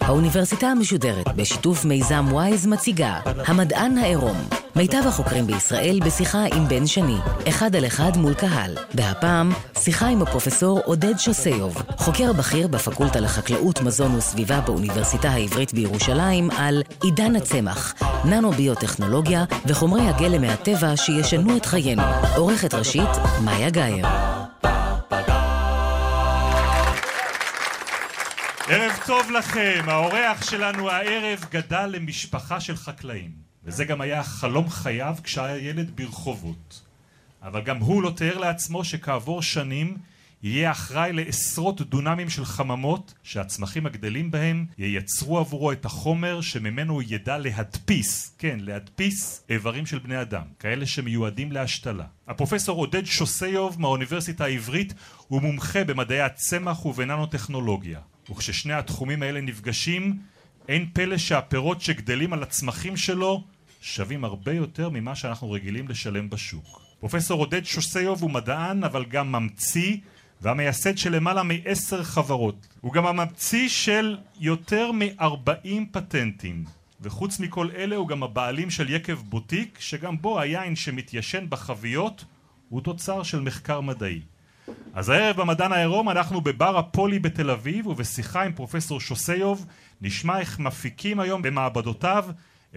האוניברסיטה 0.00 0.66
המשודרת 0.66 1.28
בשיתוף 1.36 1.84
מיזם 1.84 2.24
וויז 2.30 2.66
מציגה 2.66 3.20
המדען 3.46 3.98
העירום 3.98 4.36
מיטב 4.76 5.06
החוקרים 5.06 5.46
בישראל 5.46 6.00
בשיחה 6.06 6.44
עם 6.54 6.68
בן 6.68 6.86
שני, 6.86 7.16
אחד 7.48 7.76
על 7.76 7.86
אחד 7.86 8.16
מול 8.16 8.34
קהל. 8.34 8.76
והפעם, 8.94 9.52
שיחה 9.78 10.06
עם 10.06 10.22
הפרופסור 10.22 10.80
עודד 10.84 11.18
שוסיוב, 11.18 11.82
חוקר 11.96 12.32
בכיר 12.32 12.68
בפקולטה 12.68 13.20
לחקלאות, 13.20 13.80
מזון 13.80 14.14
וסביבה 14.14 14.60
באוניברסיטה 14.60 15.28
העברית 15.28 15.74
בירושלים, 15.74 16.50
על 16.50 16.82
עידן 17.02 17.36
הצמח, 17.36 17.94
ננו-ביוטכנולוגיה 18.24 19.44
וחומרי 19.66 20.08
הגלם 20.08 20.42
מהטבע 20.42 20.96
שישנו 20.96 21.56
את 21.56 21.66
חיינו. 21.66 22.02
עורכת 22.36 22.74
ראשית, 22.74 23.10
מאיה 23.44 23.70
גאייר. 23.70 24.06
ערב 28.68 28.98
טוב 29.06 29.30
לכם, 29.30 29.84
האורח 29.86 30.50
שלנו 30.50 30.90
הערב 30.90 31.44
גדל 31.50 31.86
למשפחה 31.86 32.60
של 32.60 32.76
חקלאים. 32.76 33.53
וזה 33.64 33.84
גם 33.84 34.00
היה 34.00 34.22
חלום 34.22 34.68
חייו 34.68 35.16
כשהיה 35.22 35.68
ילד 35.68 35.90
ברחובות. 35.94 36.82
אבל 37.42 37.60
גם 37.60 37.78
הוא 37.78 38.02
לא 38.02 38.10
תיאר 38.10 38.38
לעצמו 38.38 38.84
שכעבור 38.84 39.42
שנים 39.42 39.96
יהיה 40.44 40.70
אחראי 40.70 41.12
לעשרות 41.12 41.80
דונמים 41.80 42.30
של 42.30 42.44
חממות 42.44 43.14
שהצמחים 43.22 43.86
הגדלים 43.86 44.30
בהם 44.30 44.66
ייצרו 44.78 45.38
עבורו 45.38 45.72
את 45.72 45.84
החומר 45.84 46.40
שממנו 46.40 46.92
הוא 46.92 47.02
ידע 47.06 47.38
להדפיס, 47.38 48.34
כן, 48.38 48.58
להדפיס 48.60 49.44
איברים 49.48 49.86
של 49.86 49.98
בני 49.98 50.20
אדם, 50.20 50.42
כאלה 50.58 50.86
שמיועדים 50.86 51.52
להשתלה. 51.52 52.04
הפרופסור 52.28 52.78
עודד 52.78 53.04
שוסיוב 53.04 53.80
מהאוניברסיטה 53.80 54.44
העברית 54.44 54.94
הוא 55.28 55.42
מומחה 55.42 55.84
במדעי 55.84 56.20
הצמח 56.20 56.86
ובננו-טכנולוגיה. 56.86 58.00
וכששני 58.30 58.72
התחומים 58.72 59.22
האלה 59.22 59.40
נפגשים, 59.40 60.18
אין 60.68 60.88
פלא 60.92 61.18
שהפירות 61.18 61.80
שגדלים 61.80 62.32
על 62.32 62.42
הצמחים 62.42 62.96
שלו 62.96 63.44
שווים 63.86 64.24
הרבה 64.24 64.52
יותר 64.52 64.88
ממה 64.90 65.14
שאנחנו 65.14 65.50
רגילים 65.50 65.88
לשלם 65.88 66.30
בשוק. 66.30 66.82
פרופסור 67.00 67.40
עודד 67.40 67.64
שוסיוב 67.64 68.22
הוא 68.22 68.30
מדען 68.30 68.84
אבל 68.84 69.04
גם 69.04 69.32
ממציא 69.32 69.96
והמייסד 70.40 70.98
של 70.98 71.16
למעלה 71.16 71.42
מעשר 71.42 72.02
חברות. 72.02 72.66
הוא 72.80 72.92
גם 72.92 73.06
הממציא 73.06 73.68
של 73.68 74.18
יותר 74.40 74.92
מ-40 74.92 75.68
פטנטים. 75.92 76.64
וחוץ 77.00 77.40
מכל 77.40 77.68
אלה 77.76 77.96
הוא 77.96 78.08
גם 78.08 78.22
הבעלים 78.22 78.70
של 78.70 78.90
יקב 78.90 79.14
בוטיק 79.14 79.78
שגם 79.80 80.22
בו 80.22 80.40
היין 80.40 80.76
שמתיישן 80.76 81.46
בחביות 81.48 82.24
הוא 82.68 82.80
תוצר 82.80 83.22
של 83.22 83.40
מחקר 83.40 83.80
מדעי. 83.80 84.20
אז 84.94 85.08
הערב 85.08 85.40
במדען 85.40 85.72
העירום 85.72 86.10
אנחנו 86.10 86.40
בבר 86.40 86.78
הפולי 86.78 87.18
בתל 87.18 87.50
אביב 87.50 87.86
ובשיחה 87.86 88.42
עם 88.42 88.52
פרופסור 88.52 89.00
שוסיוב 89.00 89.66
נשמע 90.00 90.38
איך 90.38 90.58
מפיקים 90.58 91.20
היום 91.20 91.42
במעבדותיו 91.42 92.24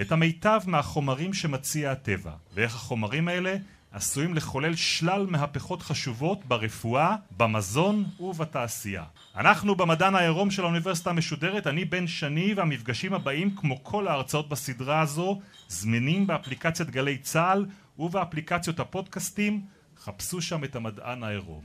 את 0.02 0.12
המיטב 0.12 0.60
מהחומרים 0.66 1.34
שמציע 1.34 1.92
הטבע, 1.92 2.32
ואיך 2.54 2.76
החומרים 2.76 3.28
האלה 3.28 3.56
עשויים 3.92 4.34
לחולל 4.34 4.76
שלל 4.76 5.26
מהפכות 5.30 5.82
חשובות 5.82 6.46
ברפואה, 6.46 7.16
במזון 7.38 8.06
ובתעשייה. 8.20 9.04
אנחנו 9.36 9.76
במדען 9.76 10.16
העירום 10.16 10.52
של 10.52 10.64
האוניברסיטה 10.64 11.10
המשודרת, 11.10 11.68
אני 11.68 11.86
בן 11.86 12.08
שני 12.08 12.54
והמפגשים 12.54 13.14
הבאים 13.14 13.56
כמו 13.56 13.84
כל 13.84 14.08
ההרצאות 14.08 14.50
בסדרה 14.50 15.02
הזו 15.02 15.42
זמינים 15.68 16.28
באפליקציית 16.28 16.90
גלי 16.90 17.18
צה"ל 17.18 17.66
ובאפליקציות 18.00 18.80
הפודקאסטים, 18.80 19.62
חפשו 20.04 20.42
שם 20.42 20.64
את 20.64 20.76
המדען 20.76 21.24
העירום. 21.24 21.64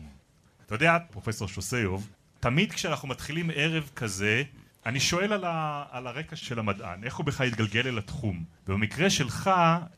אתה 0.67 0.75
יודע, 0.75 0.99
פרופסור 1.11 1.49
שוסיוב, 1.49 2.09
תמיד 2.41 2.73
כשאנחנו 2.73 3.09
מתחילים 3.09 3.51
ערב 3.55 3.91
כזה 3.97 4.43
אני 4.87 5.01
שואל 5.01 5.33
על, 5.33 5.45
ה, 5.45 5.85
על 5.91 6.07
הרקע 6.07 6.37
של 6.37 6.59
המדען, 6.59 7.05
איך 7.05 7.17
הוא 7.17 7.27
בכלל 7.27 7.47
התגלגל 7.47 7.89
אל 7.89 7.99
התחום. 7.99 8.45
ובמקרה 8.69 9.11
שלך, 9.11 9.51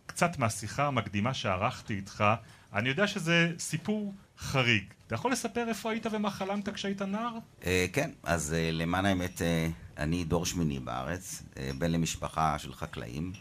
קצת 0.07 0.39
מהשיחה 0.39 0.87
המקדימה 0.87 1.35
שערכתי 1.35 1.95
איתך, 1.95 2.25
אני 2.73 2.89
יודע 2.89 3.07
שזה 3.07 3.53
סיפור 3.59 4.15
חריג. 4.39 4.85
אתה 5.07 5.15
יכול 5.15 5.33
לספר 5.33 5.69
איפה 5.69 5.91
היית 5.91 6.07
ומה 6.13 6.31
חלמת 6.31 6.69
כשהיית 6.69 7.03
נער? 7.03 7.33
Uh, 7.61 7.65
כן, 7.93 8.11
אז 8.23 8.55
uh, 8.57 8.73
למען 8.73 9.07
האמת, 9.07 9.39
uh, 9.39 10.01
אני 10.01 10.25
דור 10.25 10.47
שמיני 10.47 10.79
בארץ, 10.79 11.43
בן 11.79 11.91
למשפחה 11.91 12.59
של 12.59 12.73
חקלאים. 12.73 13.33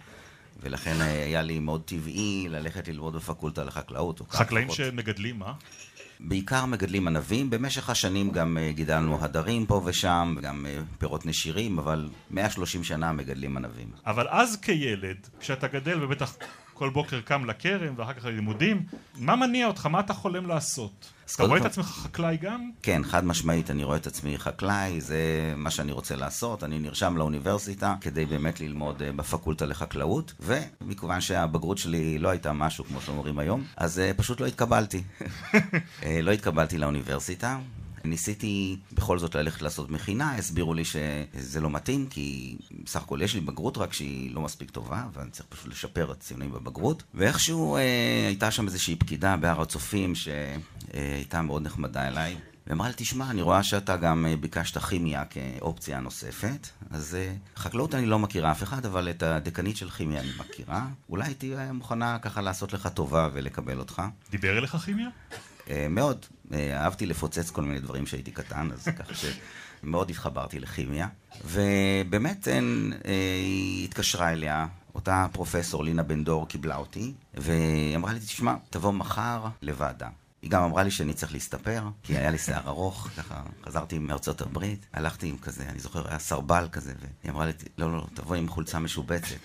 ולכן 0.63 1.01
היה 1.01 1.41
לי 1.41 1.59
מאוד 1.59 1.81
טבעי 1.85 2.47
ללכת 2.49 2.87
ללמוד 2.87 3.15
בפקולטה 3.15 3.63
לחקלאות. 3.63 4.21
חקלאים 4.29 4.71
שמגדלים 4.71 5.39
מה? 5.39 5.53
בעיקר 6.23 6.65
מגדלים 6.65 7.07
ענבים, 7.07 7.49
במשך 7.49 7.89
השנים 7.89 8.31
גם 8.31 8.57
אה, 8.57 8.71
גידלנו 8.71 9.17
הדרים 9.21 9.65
פה 9.65 9.81
ושם, 9.85 10.35
גם 10.41 10.65
אה, 10.65 10.79
פירות 10.97 11.25
נשירים, 11.25 11.79
אבל 11.79 12.09
130 12.31 12.83
שנה 12.83 13.11
מגדלים 13.11 13.57
ענבים. 13.57 13.87
אבל 14.05 14.27
אז 14.29 14.55
כילד, 14.61 15.17
כשאתה 15.39 15.67
גדל 15.67 16.03
ובטח 16.03 16.35
כל 16.73 16.89
בוקר 16.89 17.21
קם 17.21 17.45
לכרם 17.45 17.93
ואחר 17.97 18.13
כך 18.13 18.25
ללימודים, 18.25 18.85
מה 19.17 19.35
מניע 19.35 19.67
אותך? 19.67 19.85
מה 19.85 19.99
אתה 19.99 20.13
חולם 20.13 20.47
לעשות? 20.47 21.12
אז 21.27 21.33
אתה 21.33 21.43
רואה 21.43 21.59
את 21.59 21.65
עצמך 21.65 21.85
חקלאי 21.85 22.37
גם? 22.37 22.71
כן, 22.81 23.01
חד 23.03 23.25
משמעית, 23.25 23.69
אני 23.69 23.83
רואה 23.83 23.97
את 23.97 24.07
עצמי 24.07 24.37
חקלאי, 24.37 25.01
זה 25.01 25.53
מה 25.55 25.71
שאני 25.71 25.91
רוצה 25.91 26.15
לעשות. 26.15 26.63
אני 26.63 26.79
נרשם 26.79 27.17
לאוניברסיטה 27.17 27.95
כדי 28.01 28.25
באמת 28.25 28.59
ללמוד 28.59 29.01
אה, 29.01 29.11
בפקולטה 29.11 29.65
לחקלאות, 29.65 30.33
ומכיוון 30.39 31.21
שהבגרות 31.21 31.77
שלי 31.77 32.19
לא 32.19 32.29
הייתה 32.29 32.53
משהו 32.53 32.85
כמו 32.85 33.01
שאומרים 33.01 33.39
היום, 33.39 33.63
אז 33.77 34.01
פשוט 34.17 34.41
לא 34.41 34.45
התקבלתי. 34.45 35.03
לא 36.23 36.31
התקבלתי 36.31 36.77
לאוניברסיטה, 36.77 37.59
ניסיתי 38.05 38.77
בכל 38.91 39.19
זאת 39.19 39.35
ללכת 39.35 39.61
לעשות 39.61 39.89
מכינה, 39.89 40.35
הסבירו 40.35 40.73
לי 40.73 40.83
שזה 40.85 41.61
לא 41.61 41.69
מתאים, 41.69 42.07
כי 42.09 42.57
בסך 42.83 43.01
הכל 43.01 43.19
יש 43.21 43.33
לי 43.33 43.41
בגרות 43.41 43.77
רק 43.77 43.93
שהיא 43.93 44.35
לא 44.35 44.41
מספיק 44.41 44.71
טובה, 44.71 45.03
ואני 45.13 45.31
צריך 45.31 45.45
פשוט 45.49 45.67
לשפר 45.67 46.11
את 46.11 46.17
הציונים 46.17 46.51
בבגרות. 46.51 47.03
ואיכשהו 47.13 47.75
אה, 47.75 47.81
הייתה 48.27 48.51
שם 48.51 48.65
איזושהי 48.65 48.95
פקידה 48.95 49.37
בהר 49.37 49.61
הצופים 49.61 50.13
שהייתה 50.15 51.41
מאוד 51.41 51.61
נחמדה 51.61 52.07
אליי. 52.07 52.35
ואמרה 52.67 52.87
לי, 52.87 52.93
תשמע, 52.97 53.29
אני 53.29 53.41
רואה 53.41 53.63
שאתה 53.63 53.97
גם 53.97 54.25
אה, 54.25 54.35
ביקשת 54.35 54.77
כימיה 54.77 55.25
כאופציה 55.25 55.99
נוספת, 55.99 56.67
אז 56.91 57.15
אה, 57.15 57.33
חקלאות 57.55 57.95
אני 57.95 58.05
לא 58.05 58.19
מכירה 58.19 58.51
אף 58.51 58.63
אחד, 58.63 58.85
אבל 58.85 59.09
את 59.09 59.23
הדקנית 59.23 59.77
של 59.77 59.89
כימיה 59.89 60.21
אני 60.21 60.31
מכירה. 60.37 60.85
אולי 61.09 61.25
הייתי 61.25 61.53
מוכנה 61.73 62.19
ככה 62.19 62.41
לעשות 62.41 62.73
לך 62.73 62.87
טובה 62.87 63.29
ולקבל 63.33 63.79
אותך. 63.79 64.01
דיבר 64.31 64.57
אליך 64.57 64.75
כימיה? 64.75 65.09
אה, 65.69 65.87
מאוד. 65.89 66.25
אה, 66.53 66.83
אהבתי 66.83 67.05
לפוצץ 67.05 67.49
כל 67.49 67.61
מיני 67.61 67.79
דברים 67.79 68.05
כשהייתי 68.05 68.31
קטן, 68.31 68.69
אז 68.73 68.87
ככה 68.97 69.13
שמאוד 69.83 70.09
התחברתי 70.09 70.59
לכימיה. 70.59 71.07
ובאמת 71.45 72.47
אה, 72.47 72.59
היא 73.05 73.85
התקשרה 73.85 74.31
אליה, 74.31 74.67
אותה 74.95 75.27
פרופסור 75.31 75.83
לינה 75.83 76.03
בן 76.03 76.23
דור 76.23 76.47
קיבלה 76.47 76.75
אותי, 76.75 77.13
והיא 77.33 77.95
אמרה 77.95 78.13
לי, 78.13 78.19
תשמע, 78.19 78.55
תבוא 78.69 78.91
מחר 78.91 79.45
לוועדה. 79.61 80.09
היא 80.41 80.51
גם 80.51 80.63
אמרה 80.63 80.83
לי 80.83 80.91
שאני 80.91 81.13
צריך 81.13 81.33
להסתפר, 81.33 81.83
כי 82.03 82.17
היה 82.17 82.31
לי 82.31 82.37
שיער 82.37 82.67
ארוך, 82.67 83.07
ככה 83.17 83.43
חזרתי 83.65 83.99
מארצות 83.99 84.41
הברית, 84.41 84.85
הלכתי 84.93 85.27
עם 85.27 85.37
כזה, 85.37 85.63
אני 85.69 85.79
זוכר, 85.79 86.07
היה 86.09 86.19
סרבל 86.19 86.67
כזה, 86.71 86.93
והיא 86.99 87.31
אמרה 87.31 87.45
לי, 87.45 87.51
לא, 87.77 87.91
לא, 87.91 87.97
לא, 87.97 88.07
תבואי 88.13 88.39
עם 88.39 88.49
חולצה 88.49 88.79
משובצת. 88.79 89.35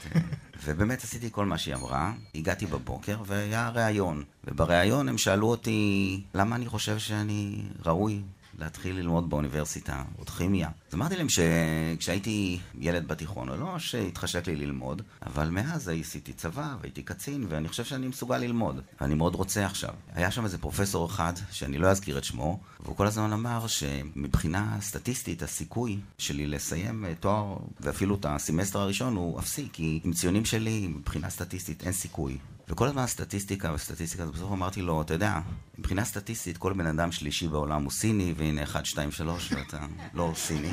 ובאמת 0.65 1.05
עשיתי 1.05 1.29
כל 1.33 1.47
מה 1.47 1.59
שהיא 1.59 1.75
אמרה, 1.75 2.13
הגעתי 2.35 2.67
בבוקר 2.67 3.17
והיה 3.27 3.69
ראיון, 3.69 4.25
ובריאיון 4.45 5.09
הם 5.09 5.19
שאלו 5.19 5.47
אותי 5.47 6.23
למה 6.35 6.57
אני 6.57 6.67
חושב 6.67 6.99
שאני 6.99 7.63
ראוי 7.87 8.21
להתחיל 8.59 8.97
ללמוד 8.97 9.31
באוניברסיטה, 9.31 10.03
עוד 10.17 10.31
כימיה. 10.31 10.69
אז 10.89 10.95
אמרתי 10.95 11.17
להם 11.17 11.27
שכשהייתי 11.29 12.59
ילד 12.81 13.09
בתיכון, 13.09 13.49
לא 13.49 13.79
שהתחשק 13.79 14.47
לי 14.47 14.57
ללמוד, 14.57 15.03
אבל 15.27 15.49
מאז 15.49 15.91
עשיתי 16.01 16.33
צבא 16.33 16.77
והייתי 16.81 17.03
קצין, 17.03 17.47
ואני 17.49 17.69
חושב 17.69 17.85
שאני 17.85 18.09
מסוגל 18.09 18.39
ללמוד, 18.39 18.81
ואני 19.01 19.15
מאוד 19.15 19.35
רוצה 19.35 19.67
עכשיו. 19.67 19.95
היה 20.15 20.31
שם 20.31 20.45
איזה 20.45 20.59
פרופסור 20.59 21.07
אחד, 21.07 21.33
שאני 21.51 21.79
לא 21.79 21.87
אזכיר 21.87 22.19
את 22.19 22.25
שמו, 22.25 22.61
והוא 22.81 22.97
כל 22.97 23.07
הזמן 23.07 23.33
אמר 23.33 23.67
שמבחינה 23.67 24.77
סטטיסטית 24.81 25.43
הסיכוי 25.43 25.99
שלי 26.19 26.47
לסיים 26.47 27.05
תואר, 27.21 27.57
ואפילו 27.81 28.15
את 28.15 28.27
הסמסטר 28.29 28.79
הראשון, 28.79 29.17
הוא 29.17 29.39
אפסי, 29.39 29.69
כי 29.73 30.01
עם 30.05 30.13
ציונים 30.13 30.45
שלי, 30.45 30.87
מבחינה 30.87 31.31
סטטיסטית, 31.31 31.83
אין 31.83 31.93
סיכוי. 31.93 32.39
וכל 32.69 32.87
הזמן 32.87 33.03
הסטטיסטיקה 33.03 33.73
וסטטיסטיקה, 33.75 34.23
אז 34.23 34.31
בסוף 34.31 34.53
אמרתי 34.53 34.83
לו, 34.83 35.03
אתה 35.03 35.15
יודע, 35.15 35.41
מבחינה 35.79 36.05
סטטיסטית 36.05 36.59
כל 36.59 36.73
בן 36.73 36.87
אדם 36.87 37.13
שלישי 37.13 37.49
בעולם 37.49 37.83
הוא 37.83 37.93
סיני, 37.93 38.35
והנה 38.37 38.63
1, 38.63 38.87
2, 38.87 39.11
3, 39.11 39.53
ואתה 39.53 39.87
לא 40.15 40.33
סיני. 40.37 40.71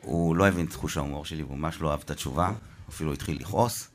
הוא 0.00 0.36
לא 0.36 0.48
הבין 0.48 0.66
את 0.66 0.74
חוש 0.74 0.96
ההומור 0.96 1.24
שלי, 1.24 1.42
הוא 1.42 1.58
ממש 1.58 1.80
לא 1.80 1.90
אהב 1.90 2.00
את 2.04 2.10
התשובה, 2.10 2.52
אפילו 2.88 3.12
התחיל 3.12 3.40
לכעוס. 3.40 3.88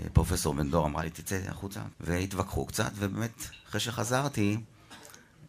אה, 0.00 0.04
פרופסור 0.12 0.54
בן 0.54 0.70
דור 0.70 0.86
אמרה 0.86 1.02
לי, 1.02 1.10
תצא 1.10 1.40
החוצה, 1.48 1.80
והתווכחו 2.00 2.66
קצת, 2.66 2.90
ובאמת, 2.94 3.44
אחרי 3.68 3.80
שחזרתי, 3.80 4.56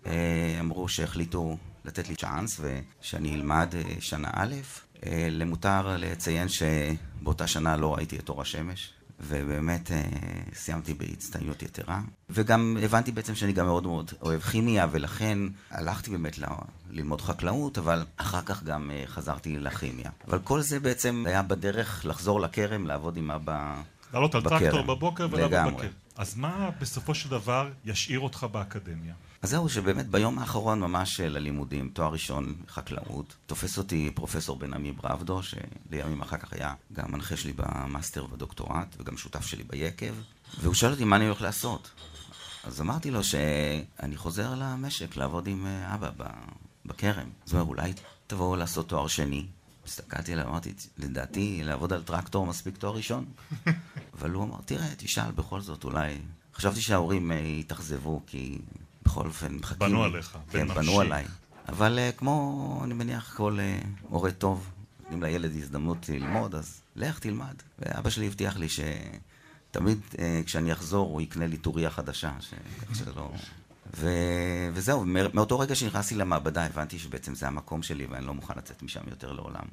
אה, 0.05 0.57
אמרו 0.59 0.87
שהחליטו 0.89 1.57
לתת 1.85 2.09
לי 2.09 2.15
צ'אנס, 2.15 2.61
ושאני 2.61 3.35
אלמד 3.35 3.75
אה, 3.75 3.81
שנה 3.99 4.29
א'. 4.33 4.55
למותר 5.31 5.97
לציין 5.97 6.47
שבאותה 6.49 7.47
שנה 7.47 7.77
לא 7.77 7.95
ראיתי 7.95 8.19
את 8.19 8.29
אור 8.29 8.41
השמש, 8.41 8.93
ובאמת 9.21 9.91
אה, 9.91 10.03
סיימתי 10.53 10.93
בהצטיינות 10.93 11.63
יתרה. 11.63 12.01
וגם 12.29 12.77
הבנתי 12.83 13.11
בעצם 13.11 13.35
שאני 13.35 13.53
גם 13.53 13.65
מאוד 13.65 13.87
מאוד 13.87 14.11
אוהב 14.21 14.41
כימיה, 14.41 14.87
ולכן 14.91 15.39
הלכתי 15.71 16.11
באמת 16.11 16.39
ל... 16.39 16.43
ללמוד 16.89 17.21
חקלאות, 17.21 17.77
אבל 17.77 18.05
אחר 18.17 18.41
כך 18.41 18.63
גם 18.63 18.91
אה, 18.91 19.03
חזרתי 19.07 19.59
לכימיה. 19.59 20.11
אבל 20.27 20.39
כל 20.39 20.61
זה 20.61 20.79
בעצם 20.79 21.23
היה 21.27 21.41
בדרך 21.41 22.05
לחזור 22.05 22.39
לכרם, 22.41 22.87
לעבוד 22.87 23.17
עם 23.17 23.31
אבא 23.31 23.81
לעלות 24.13 24.35
על. 24.35 24.41
טרקטור 24.41 24.81
בבוקר 24.81 25.27
ולעבוד. 25.31 25.73
בכרם. 25.73 25.89
אז 26.17 26.35
מה 26.35 26.69
בסופו 26.81 27.15
של 27.15 27.29
דבר 27.29 27.69
ישאיר 27.85 28.19
אותך 28.19 28.47
באקדמיה? 28.51 29.13
אז 29.41 29.49
זהו, 29.49 29.69
שבאמת 29.69 30.07
ביום 30.07 30.39
האחרון 30.39 30.79
ממש 30.79 31.15
של 31.15 31.37
הלימודים, 31.37 31.89
תואר 31.93 32.11
ראשון 32.11 32.55
חקלאות, 32.67 33.35
תופס 33.45 33.77
אותי 33.77 34.11
פרופסור 34.15 34.55
בן 34.59 34.73
עמי 34.73 34.91
ברבדו, 34.91 35.41
שלימים 35.43 36.21
אחר 36.21 36.37
כך 36.37 36.53
היה 36.53 36.73
גם 36.93 37.11
מנחה 37.11 37.37
שלי 37.37 37.53
במאסטר 37.55 38.25
ובדוקטורט, 38.25 38.95
וגם 38.99 39.17
שותף 39.17 39.45
שלי 39.45 39.63
ביקב, 39.63 40.13
והוא 40.61 40.73
שואל 40.73 40.91
אותי 40.91 41.03
מה 41.03 41.15
אני 41.15 41.25
הולך 41.25 41.41
לעשות. 41.41 41.91
אז 42.63 42.81
אמרתי 42.81 43.11
לו 43.11 43.23
שאני 43.23 44.17
חוזר 44.17 44.55
למשק 44.55 45.15
לעבוד 45.15 45.47
עם 45.47 45.65
אה, 45.65 45.95
אבא 45.95 46.09
בכרם. 46.85 47.29
אז 47.47 47.53
הוא 47.53 47.61
אומר, 47.61 47.69
אולי 47.69 47.93
תבואו 48.27 48.55
לעשות 48.55 48.89
תואר 48.89 49.07
שני. 49.07 49.45
הסתכלתי 49.85 50.33
עליו, 50.33 50.47
אמרתי, 50.47 50.73
לדעתי 50.97 51.61
לעבוד 51.63 51.93
על 51.93 52.03
טרקטור 52.03 52.45
מספיק 52.45 52.77
תואר 52.77 52.95
ראשון. 52.95 53.25
אבל 54.19 54.31
הוא 54.31 54.43
אמר, 54.43 54.57
תראה, 54.65 54.87
תשאל 54.97 55.31
בכל 55.31 55.61
זאת, 55.61 55.83
אולי... 55.83 56.17
חשבתי 56.55 56.81
שההורים 56.81 57.31
אה, 57.31 57.37
יתאכזבו, 57.37 58.21
כי 58.27 58.57
בכל 59.09 59.27
אופן 59.27 59.53
מחכים... 59.55 59.79
בנו 59.79 60.03
עליך, 60.03 60.37
כן, 60.49 60.67
ממשיך. 60.67 60.77
בנו 60.77 60.99
עליי. 60.99 61.25
אבל 61.69 61.99
אה, 61.99 62.11
כמו, 62.17 62.81
אני 62.83 62.93
מניח, 62.93 63.33
כל 63.37 63.57
אה, 63.59 63.79
הורה 64.09 64.31
טוב, 64.31 64.71
נותנים 64.99 65.23
לילד 65.23 65.55
הזדמנות 65.55 66.09
ללמוד, 66.09 66.55
אז 66.55 66.81
לך 66.95 67.19
תלמד. 67.19 67.55
ואבא 67.79 68.09
שלי 68.09 68.27
הבטיח 68.27 68.57
לי 68.57 68.67
שתמיד 68.69 69.99
אה, 70.19 70.41
כשאני 70.45 70.73
אחזור 70.73 71.09
הוא 71.09 71.21
יקנה 71.21 71.47
לי 71.47 71.57
טוריה 71.57 71.89
חדשה, 71.89 72.31
ש... 72.39 72.53
כך 72.81 72.95
שלא... 72.95 73.31
ו... 73.95 74.09
וזהו, 74.73 75.05
מא- 75.05 75.33
מאותו 75.33 75.59
רגע 75.59 75.75
שנכנסתי 75.75 76.15
למעבדה 76.15 76.65
הבנתי 76.65 76.99
שבעצם 76.99 77.35
זה 77.35 77.47
המקום 77.47 77.83
שלי 77.83 78.05
ואני 78.05 78.25
לא 78.25 78.33
מוכן 78.33 78.53
לצאת 78.57 78.83
משם 78.83 79.01
יותר 79.09 79.31
לעולם. 79.31 79.65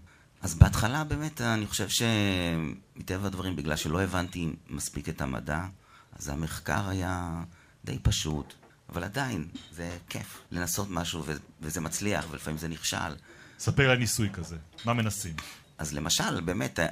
אז 0.42 0.54
בהתחלה 0.54 1.04
באמת 1.04 1.40
אני 1.40 1.66
חושב 1.66 1.88
שמטבע 1.88 3.26
הדברים, 3.26 3.56
בגלל 3.56 3.76
שלא 3.76 4.02
הבנתי 4.02 4.52
מספיק 4.70 5.08
את 5.08 5.20
המדע, 5.20 5.64
אז 6.12 6.28
המחקר 6.28 6.88
היה 6.88 7.42
די 7.84 7.98
פשוט, 7.98 8.54
אבל 8.88 9.04
עדיין 9.04 9.48
זה 9.72 9.98
כיף 10.08 10.40
לנסות 10.50 10.88
משהו 10.90 11.22
ו... 11.26 11.32
וזה 11.60 11.80
מצליח 11.80 12.26
ולפעמים 12.30 12.58
זה 12.58 12.68
נכשל. 12.68 13.14
ספר 13.58 13.90
על 13.90 13.98
ניסוי 13.98 14.30
כזה, 14.32 14.56
מה 14.84 14.92
מנסים? 14.92 15.34
אז 15.78 15.92
למשל, 15.92 16.40
באמת, 16.40 16.80
אה, 16.80 16.86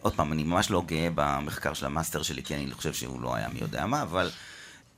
עוד 0.00 0.14
פעם, 0.14 0.32
אני 0.32 0.42
ממש 0.42 0.70
לא 0.70 0.82
גאה 0.86 1.08
במחקר 1.14 1.74
של 1.74 1.86
המאסטר 1.86 2.22
שלי, 2.22 2.42
כי 2.42 2.54
אני 2.54 2.72
חושב 2.72 2.92
שהוא 2.92 3.22
לא 3.22 3.34
היה 3.34 3.48
מי 3.48 3.58
יודע 3.60 3.86
מה, 3.86 4.02
אבל 4.02 4.30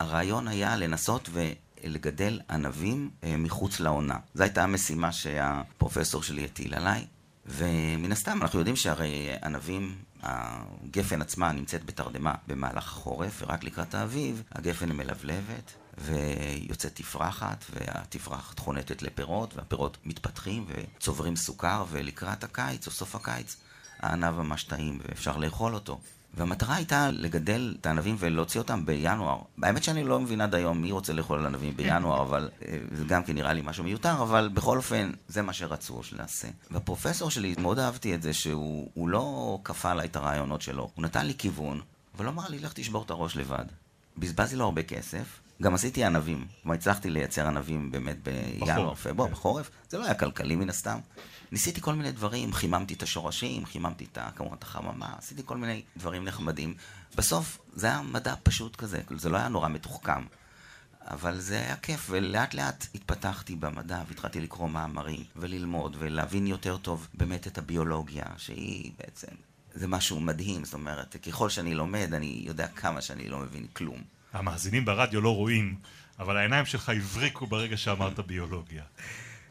הרעיון 0.00 0.49
היה 0.49 0.76
לנסות 0.76 1.28
ולגדל 1.32 2.40
ענבים 2.50 3.11
אה, 3.25 3.37
מחוץ 3.37 3.81
לעונה. 3.81 4.19
זו 4.34 4.43
הייתה 4.43 4.62
המשימה 4.62 5.12
שהפרופסור 5.12 6.22
שלי 6.22 6.44
הטיל 6.44 6.75
עליי, 6.75 7.06
ומן 7.46 8.12
הסתם, 8.12 8.43
אנחנו 8.43 8.58
יודעים 8.58 8.76
שהרי 8.76 9.28
ענבים, 9.43 9.94
הגפן 10.25 11.23
עצמה 11.23 11.53
נמצאת 11.53 11.85
בתרדמה 11.85 12.35
במהלך 12.47 12.87
החורף, 12.87 13.43
ורק 13.43 13.65
לקראת 13.65 13.94
האביב 13.94 14.43
הגפן 14.53 14.93
מלבלבת. 14.93 15.73
ויוצאת 15.99 16.94
תפרחת, 16.94 17.65
והתפרחת 17.71 18.59
חונטת 18.59 19.03
לפירות, 19.03 19.56
והפירות 19.56 19.99
מתפתחים 20.05 20.67
וצוברים 20.69 21.37
סוכר, 21.37 21.85
ולקראת 21.91 22.44
הקיץ 22.44 22.87
או 22.87 22.93
סוף 22.93 23.15
הקיץ 23.15 23.56
הענב 24.00 24.31
ממש 24.31 24.65
טעים 24.65 24.99
ואפשר 25.09 25.37
לאכול 25.37 25.75
אותו. 25.75 26.00
והמטרה 26.36 26.75
הייתה 26.75 27.10
לגדל 27.10 27.76
את 27.81 27.86
הענבים 27.86 28.16
ולהוציא 28.19 28.60
אותם 28.60 28.86
בינואר. 28.86 29.38
האמת 29.62 29.84
שאני 29.84 30.04
לא 30.04 30.20
מבין 30.20 30.40
עד 30.40 30.54
היום 30.54 30.82
מי 30.82 30.92
רוצה 30.92 31.12
לאכול 31.12 31.46
ענבים 31.46 31.76
בינואר, 31.76 32.22
אבל 32.26 32.50
אה, 32.69 32.78
זה 32.92 33.04
גם 33.04 33.25
כן 33.25 33.34
נראה 33.34 33.52
לי 33.52 33.62
משהו 33.64 33.84
מיותר, 33.84 34.22
אבל 34.22 34.50
בכל 34.54 34.76
אופן, 34.76 35.10
זה 35.28 35.42
מה 35.42 35.52
שרצו 35.52 36.02
שנעשה. 36.02 36.48
והפרופסור 36.70 37.31
שלי, 37.31 37.54
מאוד 37.58 37.78
אהבתי 37.78 38.14
את 38.14 38.22
זה 38.22 38.32
שהוא 38.32 38.90
הוא 38.94 39.08
לא 39.08 39.58
כפה 39.64 39.90
עליי 39.90 40.06
את 40.06 40.16
הרעיונות 40.16 40.62
שלו. 40.62 40.90
הוא 40.94 41.02
נתן 41.02 41.26
לי 41.26 41.34
כיוון, 41.38 41.81
אבל 42.16 42.28
אמר 42.28 42.48
לי, 42.48 42.58
לך 42.58 42.72
תשבור 42.72 43.02
את 43.02 43.10
הראש 43.10 43.37
לבד. 43.37 43.64
בזבזתי 44.19 44.56
לו 44.56 44.64
הרבה 44.64 44.82
כסף, 44.82 45.40
גם 45.62 45.75
עשיתי 45.75 46.04
ענבים. 46.04 46.46
כלומר, 46.62 46.75
הצלחתי 46.75 47.10
לייצר 47.10 47.46
ענבים 47.46 47.90
באמת 47.90 48.16
בינואר, 48.22 48.94
פברואר, 48.94 49.28
כן. 49.28 49.34
בחורף. 49.34 49.70
זה 49.88 49.98
לא 49.98 50.04
היה 50.04 50.14
כלכלי 50.14 50.56
מן 50.56 50.69
הסתם. 50.70 50.98
ניסיתי 51.54 51.80
כל 51.80 51.94
מיני 51.94 52.12
דברים, 52.12 52.52
חיממתי 52.52 52.94
את 52.94 53.02
השורשים, 53.02 53.66
חיממתי 53.66 54.04
את, 54.12 54.18
כמובן 54.36 54.56
את 54.56 54.62
החממה, 54.62 55.14
עשיתי 55.18 55.42
כל 55.44 55.56
מיני 55.56 55.82
דברים 55.96 56.24
נחמדים. 56.24 56.74
בסוף 57.16 57.58
זה 57.72 57.86
היה 57.86 58.02
מדע 58.02 58.34
פשוט 58.42 58.76
כזה, 58.76 59.00
זה 59.16 59.28
לא 59.28 59.36
היה 59.36 59.48
נורא 59.48 59.68
מתוחכם. 59.68 60.24
אבל 61.00 61.40
זה 61.40 61.60
היה 61.60 61.76
כיף, 61.76 62.06
ולאט 62.10 62.54
לאט 62.54 62.86
התפתחתי 62.94 63.56
במדע, 63.56 64.02
והתחלתי 64.08 64.40
לקרוא 64.40 64.68
מאמרים, 64.68 65.24
וללמוד, 65.36 65.96
ולהבין 65.98 66.46
יותר 66.46 66.76
טוב 66.76 67.08
באמת 67.14 67.46
את 67.46 67.58
הביולוגיה, 67.58 68.24
שהיא 68.36 68.92
בעצם, 68.98 69.32
זה 69.74 69.88
משהו 69.88 70.20
מדהים, 70.20 70.64
זאת 70.64 70.74
אומרת, 70.74 71.16
ככל 71.26 71.50
שאני 71.50 71.74
לומד, 71.74 72.14
אני 72.14 72.42
יודע 72.46 72.66
כמה 72.66 73.00
שאני 73.00 73.28
לא 73.28 73.38
מבין 73.38 73.66
כלום. 73.72 74.02
המאזינים 74.32 74.84
ברדיו 74.84 75.20
לא 75.20 75.34
רואים, 75.34 75.76
אבל 76.18 76.36
העיניים 76.36 76.66
שלך 76.66 76.88
הבריקו 76.88 77.46
ברגע 77.46 77.76
שאמרת 77.76 78.20
ביולוגיה. 78.20 78.82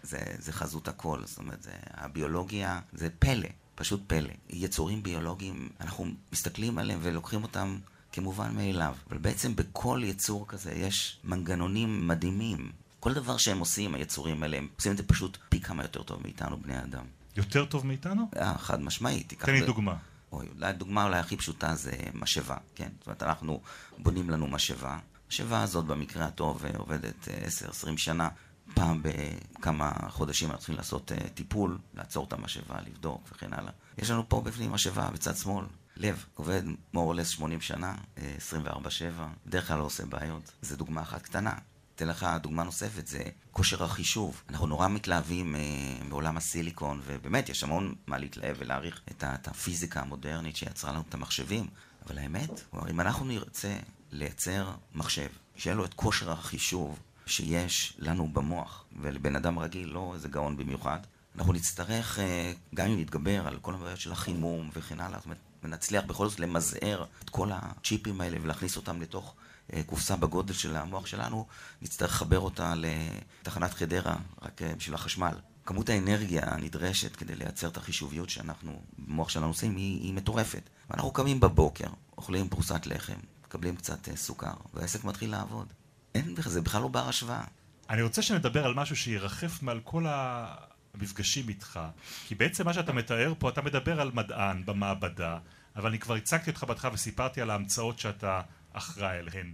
זה, 0.03 0.19
זה 0.39 0.53
חזות 0.53 0.87
הכל, 0.87 1.21
זאת 1.25 1.37
אומרת, 1.37 1.63
זה, 1.63 1.71
הביולוגיה 1.93 2.79
זה 2.93 3.07
פלא, 3.19 3.49
פשוט 3.75 4.01
פלא. 4.07 4.33
יצורים 4.49 5.03
ביולוגיים, 5.03 5.69
אנחנו 5.81 6.05
מסתכלים 6.31 6.77
עליהם 6.77 6.99
ולוקחים 7.01 7.43
אותם 7.43 7.77
כמובן 8.11 8.55
מאליו, 8.55 8.95
אבל 9.09 9.17
בעצם 9.17 9.55
בכל 9.55 10.01
יצור 10.03 10.47
כזה 10.47 10.71
יש 10.71 11.19
מנגנונים 11.23 12.07
מדהימים. 12.07 12.71
כל 12.99 13.13
דבר 13.13 13.37
שהם 13.37 13.59
עושים, 13.59 13.95
היצורים 13.95 14.43
האלה, 14.43 14.57
הם 14.57 14.67
עושים 14.75 14.91
את 14.91 14.97
זה 14.97 15.03
פשוט 15.03 15.37
פי 15.49 15.59
כמה 15.61 15.83
יותר 15.83 16.03
טוב 16.03 16.21
מאיתנו, 16.23 16.57
בני 16.61 16.79
אדם. 16.83 17.05
יותר 17.37 17.65
טוב 17.65 17.85
מאיתנו? 17.85 18.29
אה, 18.37 18.57
חד 18.57 18.81
משמעית. 18.81 19.33
תן 19.37 19.53
לי 19.53 19.61
ב- 19.61 19.65
דוגמה. 19.65 19.95
אוי, 20.31 20.47
אולי 20.55 20.67
הדוגמה 20.67 21.03
אולי 21.03 21.19
הכי 21.19 21.37
פשוטה 21.37 21.75
זה 21.75 21.91
משאבה, 22.13 22.57
כן? 22.75 22.89
זאת 22.99 23.07
אומרת, 23.07 23.23
אנחנו 23.23 23.61
בונים 23.97 24.29
לנו 24.29 24.47
משאבה. 24.47 24.99
המשאבה 25.25 25.61
הזאת 25.61 25.85
במקרה 25.85 26.25
הטוב 26.25 26.65
אה, 26.65 26.71
עובדת 26.77 27.27
אה, 27.27 27.47
10-20 27.93 27.97
שנה. 27.97 28.29
פעם 28.73 29.01
בכמה 29.03 29.91
חודשים 30.09 30.47
אנחנו 30.47 30.59
צריכים 30.59 30.75
לעשות 30.75 31.11
אה, 31.11 31.29
טיפול, 31.29 31.77
לעצור 31.93 32.25
את 32.25 32.33
המשאבה, 32.33 32.75
לבדוק 32.87 33.21
וכן 33.31 33.53
הלאה. 33.53 33.71
יש 33.97 34.09
לנו 34.09 34.29
פה 34.29 34.41
בפנים 34.41 34.71
משאבה 34.71 35.09
בצד 35.13 35.35
שמאל. 35.35 35.65
לב, 35.97 36.25
עובד 36.33 36.61
more 36.95 36.97
or 36.97 37.17
less 37.17 37.25
80 37.25 37.61
שנה, 37.61 37.95
אה, 38.17 38.35
24-7, 38.39 39.23
בדרך 39.45 39.67
כלל 39.67 39.77
לא 39.77 39.83
עושה 39.83 40.05
בעיות. 40.05 40.51
זו 40.61 40.75
דוגמה 40.75 41.01
אחת 41.01 41.21
קטנה. 41.21 41.53
אתן 41.95 42.07
לך 42.07 42.27
דוגמה 42.41 42.63
נוספת, 42.63 43.07
זה 43.07 43.23
כושר 43.51 43.83
החישוב. 43.83 44.43
אנחנו 44.49 44.67
נורא 44.67 44.87
מתלהבים 44.87 45.55
אה, 45.55 45.61
בעולם 46.09 46.37
הסיליקון, 46.37 47.01
ובאמת, 47.05 47.49
יש 47.49 47.63
המון 47.63 47.95
מה 48.07 48.17
להתלהב 48.17 48.55
ולהעריך 48.59 49.01
את, 49.11 49.23
את 49.23 49.47
הפיזיקה 49.47 50.01
המודרנית 50.01 50.55
שיצרה 50.55 50.91
לנו 50.91 51.03
את 51.09 51.13
המחשבים. 51.13 51.67
אבל 52.05 52.17
האמת, 52.17 52.49
אם 52.89 53.01
אנחנו 53.01 53.25
נרצה 53.25 53.77
לייצר 54.11 54.71
מחשב, 54.95 55.27
שיהיה 55.55 55.75
לו 55.75 55.85
את 55.85 55.93
כושר 55.93 56.31
החישוב 56.31 56.99
שיש 57.25 57.93
לנו 57.99 58.27
במוח, 58.33 58.85
ולבן 59.01 59.35
אדם 59.35 59.59
רגיל, 59.59 59.89
לא 59.89 60.11
איזה 60.13 60.27
גאון 60.27 60.57
במיוחד, 60.57 60.99
אנחנו 61.35 61.53
נצטרך, 61.53 62.19
אה, 62.19 62.53
גם 62.75 62.87
אם 62.87 62.99
נתגבר 62.99 63.47
על 63.47 63.57
כל 63.61 63.73
הבעיות 63.73 63.99
של 63.99 64.11
החימום 64.11 64.69
וכן 64.73 64.99
הלאה, 64.99 65.17
זאת 65.17 65.25
אומרת, 65.25 65.37
ונצליח 65.63 66.03
בכל 66.07 66.29
זאת 66.29 66.39
למזער 66.39 67.05
את 67.23 67.29
כל 67.29 67.49
הצ'יפים 67.51 68.21
האלה 68.21 68.37
ולהכניס 68.41 68.77
אותם 68.77 69.01
לתוך 69.01 69.35
אה, 69.73 69.83
קופסה 69.83 70.15
בגודל 70.15 70.53
של 70.53 70.75
המוח 70.75 71.05
שלנו, 71.05 71.45
נצטרך 71.81 72.11
לחבר 72.11 72.39
אותה 72.39 72.73
לתחנת 72.75 73.73
חדרה, 73.73 74.15
רק 74.41 74.61
אה, 74.61 74.75
בשביל 74.77 74.95
החשמל. 74.95 75.35
כמות 75.65 75.89
האנרגיה 75.89 76.41
הנדרשת 76.45 77.15
כדי 77.15 77.35
לייצר 77.35 77.67
את 77.67 77.77
החישוביות 77.77 78.29
שאנחנו, 78.29 78.81
במוח 78.97 79.29
שלנו 79.29 79.47
עושים, 79.47 79.75
היא, 79.75 80.01
היא 80.01 80.13
מטורפת. 80.13 80.69
ואנחנו 80.89 81.11
קמים 81.11 81.39
בבוקר, 81.39 81.87
אוכלים 82.17 82.49
פרוסת 82.49 82.85
לחם, 82.85 83.17
מקבלים 83.47 83.75
קצת 83.75 84.15
סוכר, 84.15 84.53
והעסק 84.73 85.03
מתחיל 85.03 85.31
לעבוד. 85.31 85.73
אין, 86.15 86.35
בכלל- 86.35 86.51
זה 86.53 86.61
בכלל 86.61 86.81
לא 86.81 86.87
בר 86.87 87.09
השוואה. 87.09 87.43
אני 87.89 88.01
רוצה 88.01 88.21
שנדבר 88.21 88.65
על 88.65 88.73
משהו 88.73 88.95
שירחף 88.95 89.61
מעל 89.61 89.79
כל 89.83 90.05
המפגשים 90.07 91.49
איתך. 91.49 91.79
כי 92.27 92.35
בעצם 92.35 92.65
מה 92.65 92.73
שאתה 92.73 92.93
מתאר 92.93 93.33
פה, 93.39 93.49
אתה 93.49 93.61
מדבר 93.61 94.01
על 94.01 94.11
מדען 94.13 94.65
במעבדה, 94.65 95.37
אבל 95.75 95.89
אני 95.89 95.99
כבר 95.99 96.15
הצגתי 96.15 96.49
אותך 96.49 96.63
בהתחלה 96.63 96.93
וסיפרתי 96.93 97.41
על 97.41 97.49
ההמצאות 97.49 97.99
שאתה 97.99 98.41
אחראי 98.73 99.19
אליהן. 99.19 99.53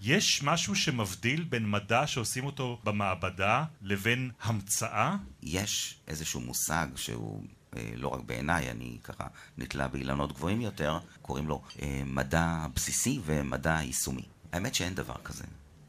יש 0.00 0.42
משהו 0.42 0.74
שמבדיל 0.74 1.44
בין 1.44 1.70
מדע 1.70 2.06
שעושים 2.06 2.44
אותו 2.46 2.80
במעבדה 2.84 3.64
לבין 3.82 4.30
המצאה? 4.42 5.16
יש 5.42 5.96
איזשהו 6.08 6.40
מושג 6.40 6.86
שהוא 6.96 7.44
אה, 7.76 7.90
לא 7.96 8.08
רק 8.08 8.20
בעיניי, 8.20 8.70
אני 8.70 8.98
ככה 9.04 9.26
נתלה 9.58 9.88
באילנות 9.88 10.32
גבוהים 10.32 10.60
יותר, 10.60 10.98
קוראים 11.22 11.48
לו 11.48 11.62
אה, 11.82 12.02
מדע 12.06 12.66
בסיסי 12.74 13.20
ומדע 13.24 13.78
יישומי. 13.82 14.22
האמת 14.52 14.74
שאין 14.74 14.94
דבר 14.94 15.14
כזה. 15.24 15.44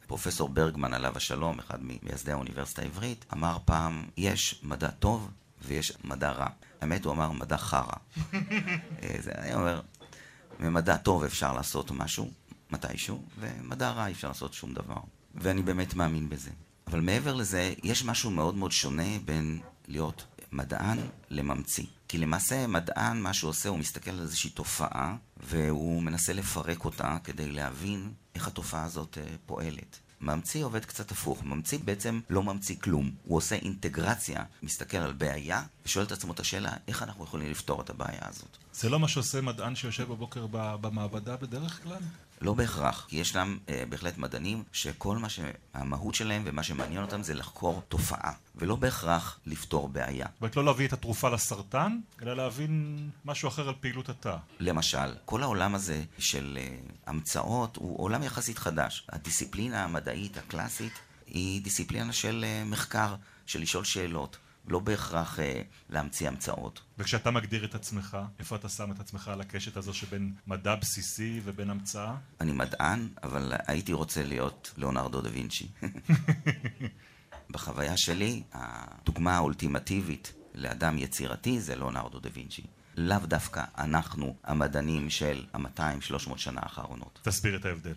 פרופסור 0.07 0.49
ברגמן, 0.49 0.93
עליו 0.93 1.17
השלום, 1.17 1.59
אחד 1.59 1.79
ממייסדי 1.81 2.31
האוניברסיטה 2.31 2.81
העברית, 2.81 3.25
אמר 3.33 3.57
פעם, 3.65 4.05
יש 4.17 4.59
מדע 4.63 4.89
טוב 4.89 5.31
ויש 5.61 5.93
מדע 6.03 6.31
רע. 6.31 6.47
האמת, 6.81 7.05
הוא 7.05 7.13
אמר 7.13 7.31
מדע 7.31 7.57
חרא. 7.57 7.83
אה, 9.03 9.15
זה, 9.19 9.31
אני 9.37 9.53
אומר, 9.53 9.81
ממדע 10.59 10.97
טוב 10.97 11.23
אפשר 11.23 11.53
לעשות 11.53 11.91
משהו, 11.91 12.31
מתישהו, 12.71 13.23
ומדע 13.39 13.91
רע 13.91 14.07
אי 14.07 14.11
אפשר 14.11 14.27
לעשות 14.27 14.53
שום 14.53 14.73
דבר. 14.73 14.99
ואני 15.35 15.61
באמת 15.61 15.93
מאמין 15.93 16.29
בזה. 16.29 16.51
אבל 16.87 16.99
מעבר 16.99 17.33
לזה, 17.33 17.73
יש 17.83 18.05
משהו 18.05 18.31
מאוד 18.31 18.55
מאוד 18.55 18.71
שונה 18.71 19.19
בין 19.25 19.59
להיות 19.87 20.25
מדען 20.55 20.97
לממציא. 21.29 21.85
כי 22.07 22.17
למעשה 22.17 22.67
מדען, 22.67 23.21
מה 23.21 23.33
שהוא 23.33 23.49
עושה, 23.49 23.69
הוא 23.69 23.79
מסתכל 23.79 24.11
על 24.11 24.21
איזושהי 24.21 24.49
תופעה, 24.49 25.15
והוא 25.43 26.03
מנסה 26.03 26.33
לפרק 26.33 26.85
אותה 26.85 27.17
כדי 27.23 27.51
להבין 27.51 28.13
איך 28.35 28.47
התופעה 28.47 28.83
הזאת 28.83 29.17
אה, 29.17 29.35
פועלת. 29.45 29.99
ממציא 30.21 30.65
עובד 30.65 30.85
קצת 30.85 31.11
הפוך, 31.11 31.43
ממציא 31.43 31.79
בעצם 31.85 32.21
לא 32.29 32.43
ממציא 32.43 32.75
כלום. 32.83 33.11
הוא 33.23 33.37
עושה 33.37 33.55
אינטגרציה, 33.55 34.43
מסתכל 34.63 34.97
על 34.97 35.13
בעיה, 35.13 35.63
ושואל 35.85 36.05
את 36.05 36.11
עצמו 36.11 36.33
את 36.33 36.39
השאלה, 36.39 36.73
איך 36.87 37.03
אנחנו 37.03 37.23
יכולים 37.23 37.51
לפתור 37.51 37.81
את 37.81 37.89
הבעיה 37.89 38.21
הזאת. 38.21 38.57
זה 38.73 38.89
לא 38.89 38.99
מה 38.99 39.07
שעושה 39.07 39.41
מדען 39.41 39.75
שיושב 39.75 40.03
בבוקר 40.03 40.47
במעבדה 40.51 41.37
בדרך 41.37 41.83
כלל? 41.83 42.01
לא 42.45 42.53
בהכרח, 42.53 43.05
כי 43.09 43.15
ישנם 43.15 43.57
אה, 43.69 43.83
בהחלט 43.89 44.17
מדענים 44.17 44.63
שכל 44.71 45.17
מה 45.17 45.27
שהמהות 45.29 46.15
שלהם 46.15 46.41
ומה 46.45 46.63
שמעניין 46.63 47.01
אותם 47.01 47.23
זה 47.23 47.33
לחקור 47.33 47.81
תופעה, 47.89 48.31
ולא 48.55 48.75
בהכרח 48.75 49.39
לפתור 49.45 49.89
בעיה. 49.89 50.25
זאת 50.33 50.41
אומרת, 50.41 50.55
לא 50.55 50.65
להביא 50.65 50.87
את 50.87 50.93
התרופה 50.93 51.29
לסרטן, 51.29 51.99
אלא 52.21 52.33
להבין 52.33 52.97
משהו 53.25 53.49
אחר 53.49 53.67
על 53.67 53.75
פעילות 53.79 54.09
התא. 54.09 54.35
למשל, 54.59 55.13
כל 55.25 55.43
העולם 55.43 55.75
הזה 55.75 56.03
של 56.17 56.57
אה, 56.61 56.75
המצאות 57.05 57.75
הוא 57.75 57.99
עולם 57.99 58.23
יחסית 58.23 58.57
חדש. 58.57 59.07
הדיסציפלינה 59.09 59.83
המדעית 59.83 60.37
הקלאסית 60.37 60.93
היא 61.27 61.61
דיסציפלינה 61.63 62.13
של 62.13 62.45
אה, 62.47 62.63
מחקר, 62.65 63.15
של 63.45 63.61
לשאול 63.61 63.83
שאלות. 63.83 64.37
לא 64.67 64.79
בהכרח 64.79 65.39
אה, 65.39 65.61
להמציא 65.89 66.27
המצאות. 66.27 66.81
וכשאתה 66.97 67.31
מגדיר 67.31 67.65
את 67.65 67.75
עצמך, 67.75 68.17
איפה 68.39 68.55
אתה 68.55 68.69
שם 68.69 68.91
את 68.91 68.99
עצמך 68.99 69.27
על 69.27 69.41
הקשת 69.41 69.77
הזו 69.77 69.93
שבין 69.93 70.33
מדע 70.47 70.75
בסיסי 70.75 71.41
ובין 71.43 71.69
המצאה? 71.69 72.15
אני 72.41 72.51
מדען, 72.51 73.07
אבל 73.23 73.53
הייתי 73.67 73.93
רוצה 73.93 74.23
להיות 74.23 74.73
ליאונרדו 74.77 75.21
דה 75.21 75.29
וינצ'י. 75.29 75.67
בחוויה 77.51 77.97
שלי, 77.97 78.43
הדוגמה 78.53 79.35
האולטימטיבית 79.35 80.33
לאדם 80.55 80.97
יצירתי 80.97 81.61
זה 81.61 81.75
ליאונרדו 81.75 82.19
דה 82.19 82.29
וינצ'י. 82.33 82.63
לאו 82.97 83.17
דווקא 83.23 83.63
אנחנו 83.77 84.35
המדענים 84.43 85.09
של 85.09 85.45
ה-200-300 85.53 86.37
שנה 86.37 86.61
האחרונות. 86.63 87.19
תסביר 87.23 87.55
את 87.55 87.65
ההבדל. 87.65 87.93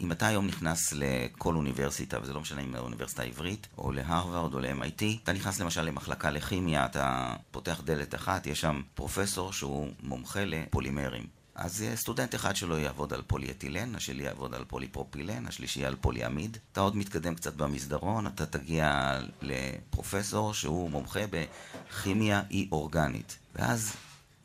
אם 0.00 0.12
אתה 0.12 0.26
היום 0.26 0.46
נכנס 0.46 0.92
לכל 0.96 1.54
אוניברסיטה, 1.54 2.18
וזה 2.22 2.32
לא 2.32 2.40
משנה 2.40 2.60
אם 2.62 2.74
לאוניברסיטה 2.74 3.22
העברית, 3.22 3.66
או 3.78 3.92
להרווארד, 3.92 4.54
או 4.54 4.60
ל-MIT, 4.60 5.02
אתה 5.24 5.32
נכנס 5.32 5.60
למשל 5.60 5.82
למחלקה 5.82 6.30
לכימיה, 6.30 6.86
אתה 6.86 7.34
פותח 7.50 7.80
דלת 7.84 8.14
אחת, 8.14 8.46
יש 8.46 8.60
שם 8.60 8.82
פרופסור 8.94 9.52
שהוא 9.52 9.88
מומחה 10.02 10.44
לפולימרים. 10.44 11.26
אז 11.54 11.84
סטודנט 11.94 12.34
אחד 12.34 12.56
שלו 12.56 12.78
יעבוד 12.78 13.12
על 13.12 13.22
פוליאטילן, 13.26 13.94
השני 13.94 14.22
יעבוד 14.22 14.54
על 14.54 14.64
פוליפרופילן, 14.64 15.46
השלישי 15.46 15.84
על 15.84 15.96
פוליאמיד. 16.00 16.56
אתה 16.72 16.80
עוד 16.80 16.96
מתקדם 16.96 17.34
קצת 17.34 17.54
במסדרון, 17.54 18.26
אתה 18.26 18.46
תגיע 18.46 19.18
לפרופסור 19.42 20.54
שהוא 20.54 20.90
מומחה 20.90 21.20
בכימיה 21.30 22.42
אי 22.50 22.68
אורגנית. 22.72 23.38
ואז 23.54 23.96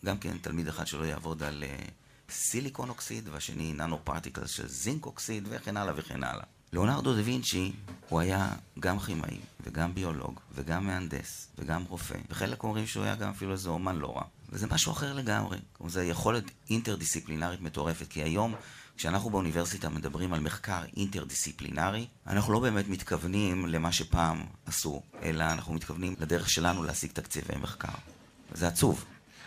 גם 0.05 0.17
כן 0.17 0.37
תלמיד 0.37 0.67
אחד 0.67 0.87
שלו 0.87 1.05
יעבוד 1.05 1.43
על 1.43 1.63
silicon 2.29 2.89
oxide, 2.89 3.29
והשני 3.31 3.73
nanoparticles 3.73 4.49
של 4.49 4.67
zinc 4.67 5.05
oxide, 5.05 5.47
וכן 5.49 5.77
הלאה 5.77 5.93
וכן 5.95 6.23
הלאה. 6.23 6.43
ליאונרדו 6.73 7.15
דה 7.15 7.21
וינצ'י 7.21 7.71
הוא 8.09 8.19
היה 8.19 8.53
גם 8.79 8.99
כימאי, 8.99 9.39
וגם 9.63 9.95
ביולוג, 9.95 10.39
וגם 10.55 10.87
מהנדס, 10.87 11.47
וגם 11.57 11.83
רופא, 11.89 12.17
וחלק 12.29 12.63
אומרים 12.63 12.87
שהוא 12.87 13.03
היה 13.03 13.15
גם 13.15 13.29
אפילו 13.29 13.51
איזה 13.51 13.69
אומן 13.69 13.95
לא 13.95 14.15
רע. 14.17 14.23
וזה 14.49 14.67
משהו 14.67 14.91
אחר 14.91 15.13
לגמרי. 15.13 15.57
זו 15.87 16.01
יכולת 16.01 16.43
אינטרדיסציפלינרית 16.69 17.61
מטורפת, 17.61 18.07
כי 18.07 18.23
היום 18.23 18.55
כשאנחנו 18.97 19.29
באוניברסיטה 19.29 19.89
מדברים 19.89 20.33
על 20.33 20.39
מחקר 20.39 20.83
אינטרדיסציפלינרי, 20.97 22.07
אנחנו 22.27 22.53
לא 22.53 22.59
באמת 22.59 22.87
מתכוונים 22.87 23.65
למה 23.65 23.91
שפעם 23.91 24.43
עשו, 24.65 25.01
אלא 25.23 25.43
אנחנו 25.43 25.73
מתכוונים 25.73 26.15
לדרך 26.19 26.49
שלנו 26.49 26.83
להשיג 26.83 27.11
תקציבי 27.11 27.55
מחקר. 27.61 27.93
זה 28.53 28.67
עצוב. 28.67 29.05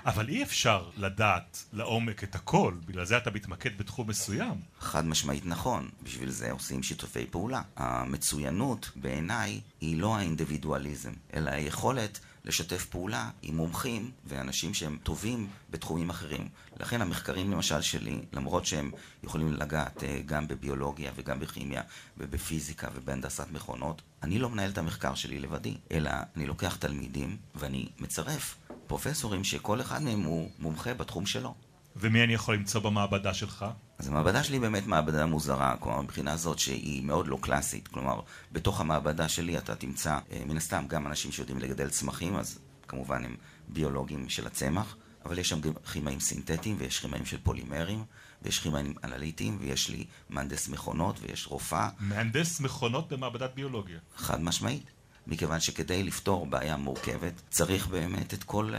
אבל 0.09 0.29
אי 0.29 0.43
אפשר 0.43 0.85
לדעת 0.97 1.65
לעומק 1.73 2.25
את 2.25 2.35
הכל, 2.35 2.75
בגלל 2.87 3.05
זה 3.05 3.17
אתה 3.17 3.31
מתמקד 3.31 3.79
בתחום 3.79 4.09
מסוים. 4.09 4.61
חד 4.81 5.07
משמעית 5.07 5.47
נכון, 5.47 5.89
בשביל 6.03 6.31
זה 6.31 6.51
עושים 6.51 6.83
שיתופי 6.83 7.27
פעולה. 7.27 7.63
המצוינות 7.77 8.91
בעיניי 8.97 9.61
היא 9.81 10.01
לא 10.01 10.17
האינדיבידואליזם, 10.17 11.13
אלא 11.35 11.51
היכולת 11.51 12.21
לשתף 12.45 12.87
פעולה 12.87 13.31
עם 13.43 13.57
מומחים 13.57 14.11
ואנשים 14.25 14.75
שהם 14.75 14.99
טובים 15.03 15.49
בתחומים 15.71 16.11
אחרים. 16.11 16.49
לכן 16.81 17.03
המחקרים 17.03 17.51
למשל 17.51 17.81
שלי, 17.81 18.19
למרות 18.33 18.67
שהם 18.67 18.91
יכולים 19.23 19.53
לגעת 19.53 20.05
אה, 20.05 20.21
גם 20.27 20.49
בביולוגיה 20.49 21.13
וגם 21.17 21.41
בכימיה 21.41 21.83
ובפיזיקה 22.19 22.89
ובהנדסת 22.95 23.47
מכונות, 23.53 24.03
אני 24.23 24.39
לא 24.39 24.51
מנהל 24.51 24.71
את 24.71 24.79
המחקר 24.79 25.15
שלי 25.15 25.41
לבדי, 25.41 25.77
אלא 25.93 26.11
אני 26.37 26.47
לוקח 26.47 26.77
תלמידים 26.77 27.37
ואני 27.55 27.89
מצרף 27.99 28.57
פרופסורים 28.87 29.45
שכל 29.45 29.81
אחד 29.81 30.03
מהם 30.03 30.23
הוא 30.23 30.51
מומחה 30.59 30.95
בתחום 30.95 31.27
שלו. 31.27 31.55
ומי 31.97 32.25
אני 32.25 32.35
יכול 32.35 32.55
למצוא 32.55 32.81
במעבדה 32.81 33.35
שלך? 33.35 33.65
אז 33.99 34.09
המעבדה 34.09 34.45
שלי 34.45 34.59
באמת 34.59 34.87
מעבדה 34.87 35.27
מוזרה, 35.27 35.77
כלומר 35.81 36.01
מבחינה 36.01 36.37
זאת 36.37 36.59
שהיא 36.59 37.03
מאוד 37.03 37.27
לא 37.27 37.39
קלאסית, 37.41 37.89
כלומר 37.89 38.21
בתוך 38.53 38.81
המעבדה 38.81 39.29
שלי 39.29 39.59
אתה 39.59 39.75
תמצא 39.75 40.19
אה, 40.33 40.43
מן 40.47 40.57
הסתם 40.57 40.85
גם 40.89 41.07
אנשים 41.07 41.33
שיודעים 41.33 41.59
לגדל 41.59 41.89
צמחים, 41.89 42.37
אז 42.37 42.59
כמובן 42.89 43.25
הם 43.25 43.37
ביולוגים 43.69 44.29
של 44.29 44.47
הצמח, 44.47 44.97
אבל 45.25 45.39
יש 45.39 45.49
שם 45.49 45.61
גם 45.61 45.73
כימאים 45.93 46.21
סינתטיים 46.21 46.77
ויש 46.79 47.01
כימאים 47.01 47.27
של 47.27 47.39
פולימרים 47.43 48.05
ויש 48.43 48.59
כימאים 48.59 48.95
אנליטיים 49.05 49.59
ויש 49.61 49.89
לי 49.89 50.05
מהנדס 50.29 50.69
מכונות 50.69 51.17
ויש 51.23 51.47
רופאה. 51.47 51.89
מהנדס 51.99 52.61
מכונות 52.61 53.13
במעבדת 53.13 53.55
ביולוגיה. 53.55 53.99
חד 54.17 54.41
משמעית. 54.41 54.91
מכיוון 55.29 55.61
שכדי 55.61 56.03
לפתור 56.03 56.47
בעיה 56.47 56.77
מורכבת, 56.77 57.33
צריך 57.51 57.87
באמת 57.87 58.35
את 58.35 58.45
כל 58.45 58.73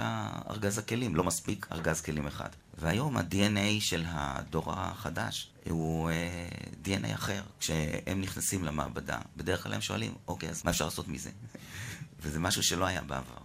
ארגז 0.50 0.78
הכלים, 0.78 1.16
לא 1.16 1.24
מספיק 1.24 1.68
ארגז 1.72 2.02
כלים 2.02 2.28
אחד. 2.28 2.50
והיום 2.78 3.18
ה-DNA 3.18 3.82
של 3.82 4.04
הדור 4.08 4.74
החדש 4.74 5.52
הוא 5.70 6.10
uh, 6.10 6.14
אה, 6.14 6.50
DNA 6.86 7.14
אחר. 7.14 7.42
כשהם 7.60 8.22
נכנסים 8.22 8.64
למעבדה, 8.64 9.20
בדרך 9.38 9.64
כלל 9.64 9.74
הם 9.74 9.82
שואלים, 9.82 10.14
אוקיי, 10.28 10.50
אז 10.50 10.66
מה 10.66 10.72
אפשר 10.72 10.86
לעשות 10.86 11.08
מזה? 11.08 11.30
וזה 12.22 12.40
משהו 12.40 12.64
שלא 12.64 12.86
היה 12.86 13.02
בעבר. 13.02 13.38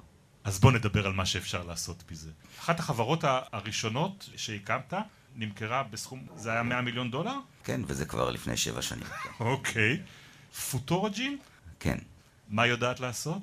אז 0.44 0.58
בוא 0.60 0.72
נדבר 0.72 1.06
על 1.06 1.12
מה 1.12 1.26
שאפשר 1.26 1.64
לעשות 1.64 2.04
מזה. 2.10 2.30
אחת 2.60 2.78
החברות 2.78 3.24
הראשונות 3.24 4.28
שהקמת 4.36 4.94
נמכרה 5.36 5.82
בסכום, 5.82 6.26
זה 6.36 6.52
היה 6.52 6.62
100 6.62 6.80
מיליון 6.80 7.10
דולר? 7.10 7.36
כן, 7.64 7.80
וזה 7.86 8.04
כבר 8.04 8.30
לפני 8.30 8.56
שבע 8.56 8.82
שנים. 8.82 9.06
אוקיי. 9.40 10.02
פיוצ'רג'ין? 10.70 11.38
כן. 11.80 11.98
מה 12.48 12.66
יודעת 12.66 13.00
לעשות? 13.00 13.42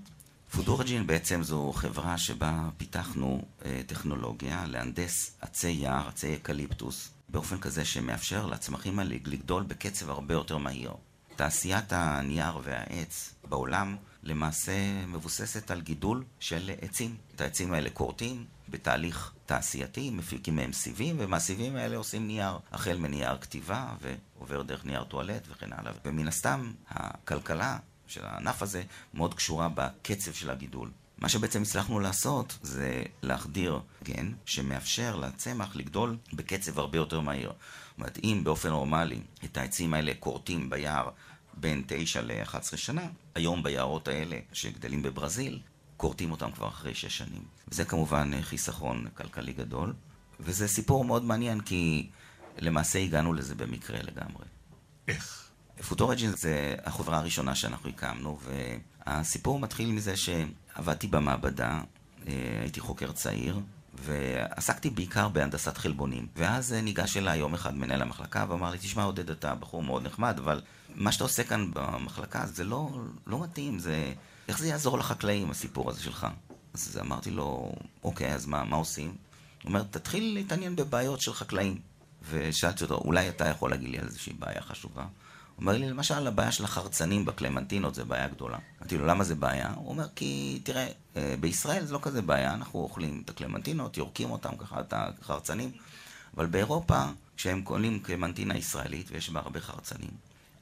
פיוצ'רג'ין 0.51 1.07
בעצם 1.07 1.43
זו 1.43 1.71
חברה 1.75 2.17
שבה 2.17 2.69
פיתחנו 2.77 3.41
אה, 3.65 3.81
טכנולוגיה 3.87 4.65
להנדס 4.67 5.37
עצי 5.41 5.69
יער, 5.69 6.07
עצי 6.07 6.35
אקליפטוס, 6.35 7.11
באופן 7.29 7.59
כזה 7.59 7.85
שמאפשר 7.85 8.45
לצמחים 8.45 8.99
האלה 8.99 9.15
לגדול 9.25 9.63
בקצב 9.63 10.09
הרבה 10.09 10.33
יותר 10.33 10.57
מהיר. 10.57 10.91
תעשיית 11.35 11.93
הנייר 11.93 12.59
והעץ 12.63 13.33
בעולם 13.49 13.95
למעשה 14.23 15.05
מבוססת 15.07 15.71
על 15.71 15.81
גידול 15.81 16.23
של 16.39 16.71
עצים. 16.81 17.15
את 17.35 17.41
העצים 17.41 17.73
האלה 17.73 17.89
כורתים 17.89 18.45
בתהליך 18.69 19.31
תעשייתי, 19.45 20.09
מפיקים 20.09 20.55
מהם 20.55 20.73
סיבים, 20.73 21.15
ומהסיבים 21.19 21.75
האלה 21.75 21.97
עושים 21.97 22.27
נייר, 22.27 22.57
החל 22.71 22.97
מנייר 22.97 23.37
כתיבה 23.37 23.93
ועובר 24.01 24.61
דרך 24.61 24.85
נייר 24.85 25.03
טואלט 25.03 25.47
וכן 25.49 25.73
הלאה. 25.73 25.91
ומן 26.05 26.27
הסתם, 26.27 26.71
הכלכלה 26.89 27.77
של 28.11 28.25
הענף 28.25 28.61
הזה 28.61 28.83
מאוד 29.13 29.33
קשורה 29.33 29.69
בקצב 29.75 30.33
של 30.33 30.49
הגידול. 30.49 30.91
מה 31.17 31.29
שבעצם 31.29 31.61
הצלחנו 31.61 31.99
לעשות 31.99 32.57
זה 32.61 33.03
להחדיר 33.21 33.79
גן 34.03 34.31
שמאפשר 34.45 35.15
לצמח 35.15 35.75
לגדול 35.75 36.17
בקצב 36.33 36.79
הרבה 36.79 36.97
יותר 36.97 37.19
מהיר. 37.19 37.49
זאת 37.49 37.97
אומרת, 37.97 38.19
אם 38.23 38.41
באופן 38.43 38.69
נורמלי 38.69 39.19
את 39.45 39.57
העצים 39.57 39.93
האלה 39.93 40.11
כורתים 40.19 40.69
ביער 40.69 41.09
בין 41.53 41.83
9 41.87 42.21
ל-11 42.21 42.77
שנה, 42.77 43.07
היום 43.35 43.63
ביערות 43.63 44.07
האלה 44.07 44.39
שגדלים 44.53 45.01
בברזיל, 45.01 45.59
כורתים 45.97 46.31
אותם 46.31 46.51
כבר 46.51 46.67
אחרי 46.67 46.95
6 46.95 47.17
שנים. 47.17 47.43
וזה 47.67 47.85
כמובן 47.85 48.41
חיסכון 48.41 49.07
כלכלי 49.13 49.53
גדול, 49.53 49.93
וזה 50.39 50.67
סיפור 50.67 51.05
מאוד 51.05 51.23
מעניין 51.23 51.61
כי 51.61 52.09
למעשה 52.57 52.99
הגענו 52.99 53.33
לזה 53.33 53.55
במקרה 53.55 54.01
לגמרי. 54.01 54.45
איך? 55.07 55.50
פוטורג'ין 55.87 56.31
זה 56.35 56.75
החברה 56.85 57.17
הראשונה 57.17 57.55
שאנחנו 57.55 57.89
הקמנו, 57.89 58.39
והסיפור 59.05 59.59
מתחיל 59.59 59.91
מזה 59.91 60.13
שעבדתי 60.17 61.07
במעבדה, 61.07 61.81
אה, 62.27 62.33
הייתי 62.61 62.79
חוקר 62.79 63.11
צעיר, 63.11 63.59
ועסקתי 63.93 64.89
בעיקר 64.89 65.27
בהנדסת 65.27 65.77
חלבונים. 65.77 66.27
ואז 66.35 66.73
ניגש 66.73 67.17
אליי 67.17 67.39
יום 67.39 67.53
אחד 67.53 67.75
מנהל 67.75 68.01
המחלקה 68.01 68.45
ואמר 68.49 68.71
לי, 68.71 68.77
תשמע 68.77 69.03
עודד, 69.03 69.29
אתה 69.29 69.55
בחור 69.55 69.83
מאוד 69.83 70.03
נחמד, 70.03 70.39
אבל 70.39 70.61
מה 70.95 71.11
שאתה 71.11 71.23
עושה 71.23 71.43
כאן 71.43 71.71
במחלקה 71.73 72.45
זה 72.45 72.63
לא, 72.63 72.89
לא 73.27 73.43
מתאים, 73.43 73.79
זה... 73.79 74.13
איך 74.47 74.59
זה 74.59 74.67
יעזור 74.67 74.97
לחקלאים, 74.97 75.51
הסיפור 75.51 75.89
הזה 75.89 76.01
שלך? 76.01 76.27
אז 76.73 76.99
אמרתי 77.01 77.31
לו, 77.31 77.75
אוקיי, 78.03 78.33
אז 78.33 78.45
מה, 78.45 78.63
מה 78.63 78.75
עושים? 78.75 79.07
הוא 79.07 79.69
אומר, 79.69 79.83
תתחיל 79.83 80.33
להתעניין 80.33 80.75
בבעיות 80.75 81.21
של 81.21 81.33
חקלאים. 81.33 81.79
ושאלתי 82.29 82.83
אותו, 82.83 82.95
אולי 82.95 83.29
אתה 83.29 83.47
יכול 83.47 83.71
להגיד 83.71 83.89
לי 83.89 83.99
על 83.99 84.05
איזושהי 84.05 84.33
בעיה 84.33 84.61
חשובה? 84.61 85.05
אומר 85.61 85.77
לי, 85.77 85.89
למשל, 85.89 86.27
הבעיה 86.27 86.51
של 86.51 86.63
החרצנים 86.63 87.25
בקלמנטינות 87.25 87.95
זה 87.95 88.05
בעיה 88.05 88.27
גדולה. 88.27 88.57
אמרתי 88.79 88.97
לו, 88.97 89.05
למה 89.05 89.23
זה 89.23 89.35
בעיה? 89.35 89.73
הוא 89.75 89.89
אומר, 89.89 90.07
כי 90.15 90.61
תראה, 90.63 90.87
אה, 91.17 91.35
בישראל 91.39 91.85
זה 91.85 91.93
לא 91.93 91.99
כזה 92.01 92.21
בעיה, 92.21 92.53
אנחנו 92.53 92.79
אוכלים 92.79 93.21
את 93.25 93.29
הקלמנטינות, 93.29 93.97
יורקים 93.97 94.31
אותם 94.31 94.57
ככה, 94.57 94.79
את 94.79 94.93
החרצנים, 94.93 95.71
אבל 96.37 96.45
באירופה, 96.45 97.05
כשהם 97.37 97.61
קונים 97.61 97.99
קלמנטינה 97.99 98.57
ישראלית, 98.57 99.11
ויש 99.11 99.29
בה 99.29 99.39
הרבה 99.39 99.59
חרצנים, 99.59 100.11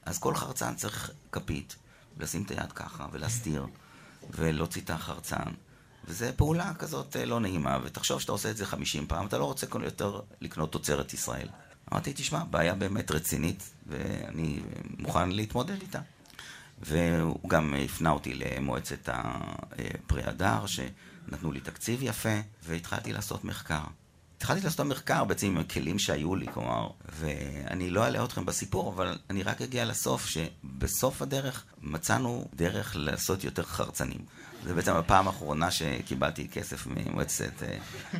אז 0.06 0.18
כל 0.18 0.34
חרצן 0.34 0.74
צריך 0.74 1.10
כפית, 1.32 1.76
לשים 2.18 2.42
את 2.42 2.50
היד 2.50 2.72
ככה, 2.72 3.06
ולהסתיר, 3.12 3.66
ולהוציא 4.30 4.82
את 4.82 4.90
החרצן. 4.90 5.50
וזו 6.04 6.26
פעולה 6.36 6.74
כזאת 6.74 7.16
אה, 7.16 7.24
לא 7.24 7.40
נעימה, 7.40 7.78
ותחשוב 7.82 8.20
שאתה 8.20 8.32
עושה 8.32 8.50
את 8.50 8.56
זה 8.56 8.66
50 8.66 9.06
פעם, 9.06 9.26
אתה 9.26 9.38
לא 9.38 9.44
רוצה 9.44 9.66
יותר 9.84 10.20
לקנות 10.40 10.72
תוצרת 10.72 11.14
ישראל. 11.14 11.48
אמרתי, 11.92 12.12
תשמע, 12.12 12.44
בעיה 12.44 12.74
באמת 12.74 13.10
רצינית, 13.10 13.70
ואני 13.86 14.60
מוכן 14.98 15.30
להתמודד 15.30 15.80
איתה. 15.80 16.00
והוא 16.82 17.48
גם 17.48 17.74
הפנה 17.84 18.10
אותי 18.10 18.34
למועצת 18.34 19.08
הפרי 19.08 20.22
הדר, 20.24 20.66
שנתנו 20.66 21.52
לי 21.52 21.60
תקציב 21.60 22.02
יפה, 22.02 22.40
והתחלתי 22.64 23.12
לעשות 23.12 23.44
מחקר. 23.44 23.82
התחלתי 24.36 24.60
לעשות 24.64 24.86
מחקר 24.86 25.24
בעצם 25.24 25.46
עם 25.46 25.58
הכלים 25.58 25.98
שהיו 25.98 26.36
לי, 26.36 26.46
כלומר, 26.54 26.88
ואני 27.18 27.90
לא 27.90 28.04
אעלה 28.04 28.24
אתכם 28.24 28.46
בסיפור, 28.46 28.92
אבל 28.92 29.18
אני 29.30 29.42
רק 29.42 29.62
אגיע 29.62 29.84
לסוף, 29.84 30.26
שבסוף 30.26 31.22
הדרך 31.22 31.64
מצאנו 31.82 32.48
דרך 32.54 32.96
לעשות 32.96 33.44
יותר 33.44 33.62
חרצנים. 33.62 34.20
זה 34.64 34.74
בעצם 34.74 34.92
הפעם 34.92 35.26
האחרונה 35.26 35.70
שקיבלתי 35.70 36.48
כסף 36.48 36.86
ממועצת 36.86 37.62
אה, 37.62 37.76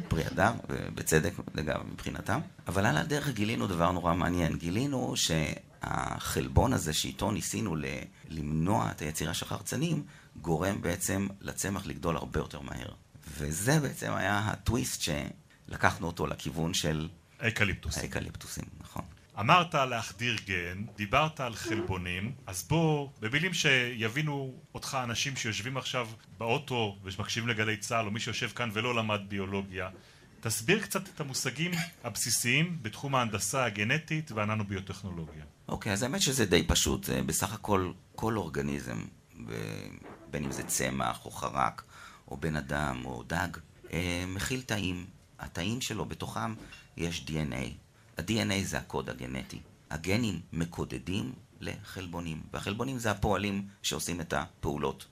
פרי 0.08 0.26
אדם, 0.26 0.54
בצדק, 0.94 1.32
לגמרי, 1.54 1.84
מבחינתם. 1.92 2.40
אבל 2.68 2.86
על 2.86 2.96
הדרך 2.96 3.28
גילינו 3.28 3.66
דבר 3.66 3.90
נורא 3.90 4.14
מעניין. 4.14 4.56
גילינו 4.56 5.14
שהחלבון 5.16 6.72
הזה 6.72 6.92
שאיתו 6.92 7.30
ניסינו 7.30 7.76
למנוע 8.28 8.90
את 8.90 9.02
היצירה 9.02 9.34
של 9.34 9.46
חרצנים, 9.46 10.02
גורם 10.36 10.82
בעצם 10.82 11.26
לצמח 11.40 11.86
לגדול 11.86 12.16
הרבה 12.16 12.40
יותר 12.40 12.60
מהר. 12.60 12.92
וזה 13.38 13.80
בעצם 13.80 14.12
היה 14.12 14.38
הטוויסט 14.38 15.02
שלקחנו 15.02 16.06
אותו 16.06 16.26
לכיוון 16.26 16.74
של... 16.74 17.08
האקליפטוסים. 17.40 18.02
האקליפטוסים, 18.02 18.64
אמרת 19.40 19.74
להחדיר 19.74 20.36
גן, 20.46 20.84
דיברת 20.96 21.40
על 21.40 21.54
חלבונים, 21.54 22.32
אז 22.46 22.66
בוא, 22.68 23.08
במילים 23.20 23.54
שיבינו 23.54 24.54
אותך 24.74 24.98
אנשים 25.04 25.36
שיושבים 25.36 25.76
עכשיו 25.76 26.08
באוטו 26.38 26.98
ומקשיבים 27.02 27.48
לגלי 27.48 27.76
צה"ל, 27.76 28.06
או 28.06 28.10
מי 28.10 28.20
שיושב 28.20 28.48
כאן 28.48 28.70
ולא 28.72 28.94
למד 28.94 29.20
ביולוגיה, 29.28 29.88
תסביר 30.40 30.82
קצת 30.82 31.08
את 31.08 31.20
המושגים 31.20 31.70
הבסיסיים 32.04 32.78
בתחום 32.82 33.14
ההנדסה 33.14 33.64
הגנטית 33.64 34.32
והננו-ביוטכנולוגיה. 34.32 35.44
אוקיי, 35.68 35.90
okay, 35.90 35.92
אז 35.92 36.02
האמת 36.02 36.22
שזה 36.22 36.46
די 36.46 36.66
פשוט. 36.66 37.08
בסך 37.26 37.54
הכל, 37.54 37.92
כל 38.16 38.36
אורגניזם, 38.36 39.04
בין 40.30 40.44
אם 40.44 40.52
זה 40.52 40.62
צמח 40.62 41.24
או 41.24 41.30
חרק, 41.30 41.82
או 42.28 42.36
בן 42.36 42.56
אדם 42.56 43.02
או 43.04 43.22
דג, 43.22 43.48
אה, 43.92 44.24
מכיל 44.28 44.62
תאים. 44.62 45.06
התאים 45.38 45.80
שלו, 45.80 46.04
בתוכם 46.04 46.54
יש 46.96 47.24
DNA. 47.26 47.89
ה-DNA 48.20 48.64
זה 48.64 48.78
הקוד 48.78 49.10
הגנטי. 49.10 49.60
הגנים 49.90 50.40
מקודדים 50.52 51.32
לחלבונים, 51.60 52.42
והחלבונים 52.52 52.98
זה 52.98 53.10
הפועלים 53.10 53.68
שעושים 53.82 54.20
את 54.20 54.32
הפעולות 54.32 55.06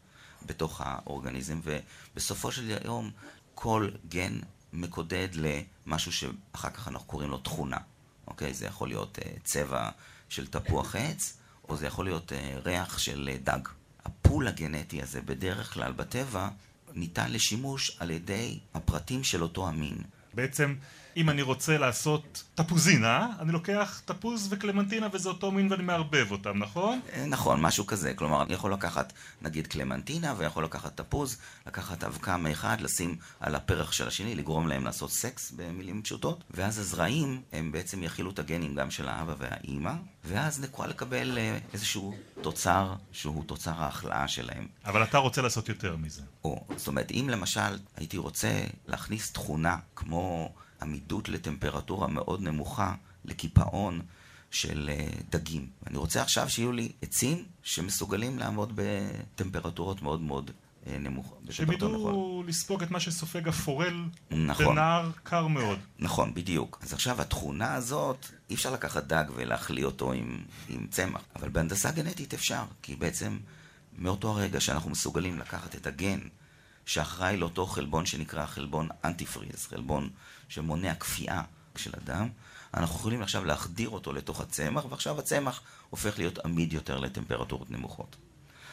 בתוך 0.46 0.80
האורגניזם, 0.84 1.60
ובסופו 1.64 2.52
של 2.52 2.78
יום 2.84 3.10
כל 3.54 3.88
גן 4.08 4.38
מקודד 4.72 5.28
למשהו 5.34 6.12
שאחר 6.12 6.70
כך 6.70 6.88
אנחנו 6.88 7.06
קוראים 7.06 7.30
לו 7.30 7.38
תכונה. 7.38 7.78
אוקיי? 8.26 8.54
זה 8.54 8.66
יכול 8.66 8.88
להיות 8.88 9.18
uh, 9.18 9.22
צבע 9.44 9.90
של 10.28 10.46
תפוח 10.46 10.96
עץ, 10.96 11.38
או 11.68 11.76
זה 11.76 11.86
יכול 11.86 12.04
להיות 12.04 12.32
uh, 12.32 12.34
ריח 12.64 12.98
של 12.98 13.30
uh, 13.34 13.44
דג. 13.44 13.68
הפול 14.04 14.48
הגנטי 14.48 15.02
הזה 15.02 15.20
בדרך 15.20 15.74
כלל 15.74 15.92
בטבע 15.92 16.48
ניתן 16.94 17.32
לשימוש 17.32 17.96
על 17.98 18.10
ידי 18.10 18.58
הפרטים 18.74 19.24
של 19.24 19.42
אותו 19.42 19.68
המין. 19.68 19.98
בעצם 20.34 20.74
אם 21.18 21.30
אני 21.30 21.42
רוצה 21.42 21.78
לעשות 21.78 22.44
תפוזינה, 22.54 23.28
אני 23.40 23.52
לוקח 23.52 24.00
תפוז 24.04 24.48
וקלמנטינה 24.50 25.08
וזה 25.12 25.28
אותו 25.28 25.50
מין 25.50 25.72
ואני 25.72 25.82
מערבב 25.82 26.26
אותם, 26.30 26.58
נכון? 26.58 27.00
אה, 27.12 27.26
נכון, 27.26 27.60
משהו 27.60 27.86
כזה. 27.86 28.14
כלומר, 28.14 28.42
אני 28.42 28.54
יכול 28.54 28.72
לקחת 28.72 29.12
נגיד 29.42 29.66
קלמנטינה 29.66 30.34
ויכול 30.36 30.64
לקחת 30.64 30.96
תפוז, 30.96 31.38
לקחת 31.66 32.04
אבקה 32.04 32.36
מאחד, 32.36 32.80
לשים 32.80 33.16
על 33.40 33.54
הפרח 33.54 33.92
של 33.92 34.08
השני, 34.08 34.34
לגרום 34.34 34.68
להם 34.68 34.84
לעשות 34.84 35.10
סקס 35.10 35.52
במילים 35.56 36.02
פשוטות, 36.02 36.44
ואז 36.50 36.78
הזרעים 36.78 37.42
הם 37.52 37.72
בעצם 37.72 38.02
יכילו 38.02 38.30
את 38.30 38.38
הגנים 38.38 38.74
גם 38.74 38.90
של 38.90 39.08
האבא 39.08 39.34
והאימא, 39.38 39.92
ואז 40.24 40.60
נקרא 40.60 40.86
לקבל 40.86 41.38
אה, 41.38 41.58
איזשהו 41.72 42.14
תוצר 42.40 42.94
שהוא 43.12 43.44
תוצר 43.44 43.74
ההחלאה 43.76 44.28
שלהם. 44.28 44.66
אבל 44.84 45.02
אתה 45.02 45.18
רוצה 45.18 45.42
לעשות 45.42 45.68
יותר 45.68 45.96
מזה. 45.96 46.22
או, 46.44 46.64
זאת 46.76 46.88
אומרת, 46.88 47.10
אם 47.10 47.26
למשל 47.30 47.78
הייתי 47.96 48.16
רוצה 48.16 48.60
להכניס 48.86 49.32
תכונה 49.32 49.76
כמו... 49.96 50.52
עמידות 50.82 51.28
לטמפרטורה 51.28 52.06
מאוד 52.06 52.42
נמוכה, 52.42 52.94
לקיפאון 53.24 54.00
של 54.50 54.90
אה, 54.92 55.08
דגים. 55.30 55.66
אני 55.86 55.98
רוצה 55.98 56.22
עכשיו 56.22 56.50
שיהיו 56.50 56.72
לי 56.72 56.92
עצים 57.02 57.44
שמסוגלים 57.62 58.38
לעמוד 58.38 58.72
בטמפרטורות 58.74 60.02
מאוד 60.02 60.20
מאוד 60.20 60.50
אה, 60.86 60.98
נמוכות. 60.98 61.38
שהם 61.50 61.72
ידעו 61.72 62.44
לספוג 62.46 62.82
את 62.82 62.90
מה 62.90 63.00
שסופג 63.00 63.48
הפורל 63.48 64.04
נכון. 64.30 64.66
בנהר 64.66 65.10
קר 65.22 65.46
מאוד. 65.46 65.78
נכון, 65.98 66.34
בדיוק. 66.34 66.78
אז 66.82 66.92
עכשיו 66.92 67.20
התכונה 67.20 67.74
הזאת, 67.74 68.26
אי 68.50 68.54
אפשר 68.54 68.72
לקחת 68.72 69.04
דג 69.04 69.24
ולהחליא 69.34 69.84
אותו 69.84 70.12
עם, 70.12 70.40
עם 70.68 70.86
צמח, 70.90 71.20
אבל 71.36 71.48
בהנדסה 71.48 71.90
גנטית 71.90 72.34
אפשר, 72.34 72.64
כי 72.82 72.96
בעצם 72.96 73.38
מאותו 73.98 74.28
הרגע 74.30 74.60
שאנחנו 74.60 74.90
מסוגלים 74.90 75.38
לקחת 75.38 75.74
את 75.74 75.86
הגן 75.86 76.18
שאחראי 76.86 77.36
לאותו 77.36 77.66
חלבון 77.66 78.06
שנקרא 78.06 78.46
חלבון 78.46 78.88
אנטי-פריז, 79.04 79.66
חלבון 79.66 80.10
שמונע 80.48 80.94
כפייה 80.94 81.42
של 81.76 81.90
אדם, 82.02 82.28
אנחנו 82.74 82.96
יכולים 82.96 83.22
עכשיו 83.22 83.44
להחדיר 83.44 83.88
אותו 83.88 84.12
לתוך 84.12 84.40
הצמח, 84.40 84.84
ועכשיו 84.90 85.18
הצמח 85.18 85.62
הופך 85.90 86.18
להיות 86.18 86.38
עמיד 86.38 86.72
יותר 86.72 86.98
לטמפרטורות 86.98 87.70
נמוכות. 87.70 88.16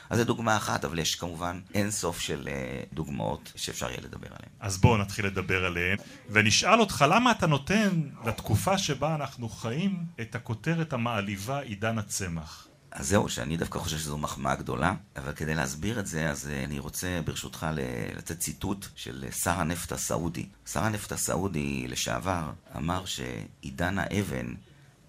אז 0.10 0.18
זו 0.18 0.24
דוגמה 0.24 0.58
אחת, 0.58 0.86
אבל 0.86 1.00
יש 1.00 1.16
כמובן 1.16 1.62
אין 1.74 1.92
סוף 1.92 2.20
של 2.20 2.48
uh, 2.48 2.96
דוגמאות 2.96 3.52
שאפשר 3.56 3.90
יהיה 3.90 4.02
לדבר 4.02 4.28
עליהן. 4.28 4.52
אז 4.60 4.78
בואו 4.78 4.98
נתחיל 4.98 5.26
לדבר 5.26 5.66
עליהן, 5.66 5.98
ונשאל 6.30 6.80
אותך 6.80 7.06
למה 7.10 7.32
אתה 7.32 7.48
נותן 7.48 8.02
לתקופה 8.26 8.78
שבה 8.78 9.16
אנחנו 9.16 9.50
חיים 9.50 10.06
את 10.22 10.36
הכותרת 10.36 10.94
המעליבה 10.94 11.60
עידן 11.60 11.98
הצמח. 11.98 12.64
אז 12.95 13.08
זהו, 13.08 13.29
שאני 13.29 13.58
דווקא 13.58 13.79
חושב 13.79 13.97
שזו 13.97 14.17
מחמאה 14.17 14.55
גדולה, 14.55 14.93
אבל 15.15 15.34
כדי 15.34 15.55
להסביר 15.55 15.99
את 15.99 16.08
זה, 16.08 16.29
אז 16.29 16.49
אה, 16.49 16.63
אני 16.63 16.79
רוצה 16.79 17.19
ברשותך 17.25 17.67
לתת 18.15 18.39
ציטוט 18.39 18.86
של 18.95 19.25
שר 19.31 19.60
הנפט 19.60 19.91
הסעודי. 19.91 20.45
שר 20.65 20.84
הנפט 20.84 21.12
הסעודי 21.12 21.88
לשעבר 21.88 22.51
אמר 22.77 23.05
שעידן 23.05 23.99
האבן 23.99 24.53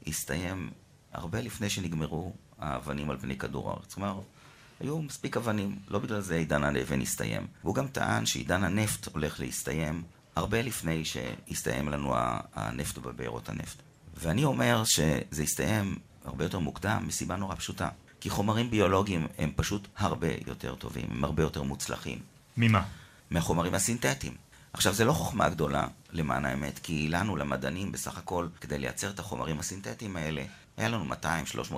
הסתיים 0.06 0.70
הרבה 1.12 1.40
לפני 1.40 1.70
שנגמרו 1.70 2.32
האבנים 2.58 3.10
על 3.10 3.18
פני 3.18 3.38
כדור 3.38 3.70
הארץ. 3.70 3.94
כלומר, 3.94 4.20
היו 4.80 5.02
מספיק 5.02 5.36
אבנים, 5.36 5.78
לא 5.88 5.98
בגלל 5.98 6.20
זה 6.20 6.34
עידן 6.34 6.64
האבן 6.64 7.00
הסתיים. 7.00 7.46
והוא 7.64 7.74
גם 7.74 7.88
טען 7.88 8.26
שעידן 8.26 8.64
הנפט 8.64 9.06
הולך 9.12 9.40
להסתיים 9.40 10.02
הרבה 10.36 10.62
לפני 10.62 11.04
שהסתיים 11.04 11.88
לנו 11.88 12.14
הנפט 12.54 12.98
בבארות 12.98 13.48
הנפט. 13.48 13.76
ואני 14.16 14.44
אומר 14.44 14.84
שזה 14.84 15.42
הסתיים 15.42 15.98
הרבה 16.26 16.44
יותר 16.44 16.58
מוקדם, 16.58 17.04
מסיבה 17.06 17.36
נורא 17.36 17.54
פשוטה. 17.54 17.88
כי 18.20 18.30
חומרים 18.30 18.70
ביולוגיים 18.70 19.26
הם 19.38 19.52
פשוט 19.56 19.88
הרבה 19.96 20.28
יותר 20.46 20.74
טובים, 20.74 21.06
הם 21.10 21.24
הרבה 21.24 21.42
יותר 21.42 21.62
מוצלחים. 21.62 22.18
ממה? 22.56 22.84
מהחומרים 23.30 23.74
הסינתטיים. 23.74 24.34
עכשיו, 24.72 24.94
זה 24.94 25.04
לא 25.04 25.12
חוכמה 25.12 25.48
גדולה, 25.48 25.86
למען 26.12 26.44
האמת, 26.44 26.78
כי 26.78 27.08
לנו, 27.08 27.36
למדענים, 27.36 27.92
בסך 27.92 28.18
הכל, 28.18 28.48
כדי 28.60 28.78
לייצר 28.78 29.10
את 29.10 29.18
החומרים 29.18 29.58
הסינתטיים 29.58 30.16
האלה, 30.16 30.44
היה 30.76 30.88
לנו 30.88 31.14
200-300 31.14 31.16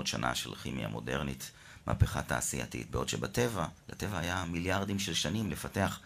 שנה 0.04 0.34
של 0.34 0.54
כימיה 0.54 0.88
מודרנית, 0.88 1.50
מהפכה 1.87 2.22
תעשייתית, 2.22 2.90
בעוד 2.90 3.08
שבטבע, 3.08 3.66
לטבע 3.88 4.18
היה 4.18 4.44
מיליארדים 4.44 4.98
של 4.98 5.14
שנים 5.14 5.50
לפתח 5.50 6.00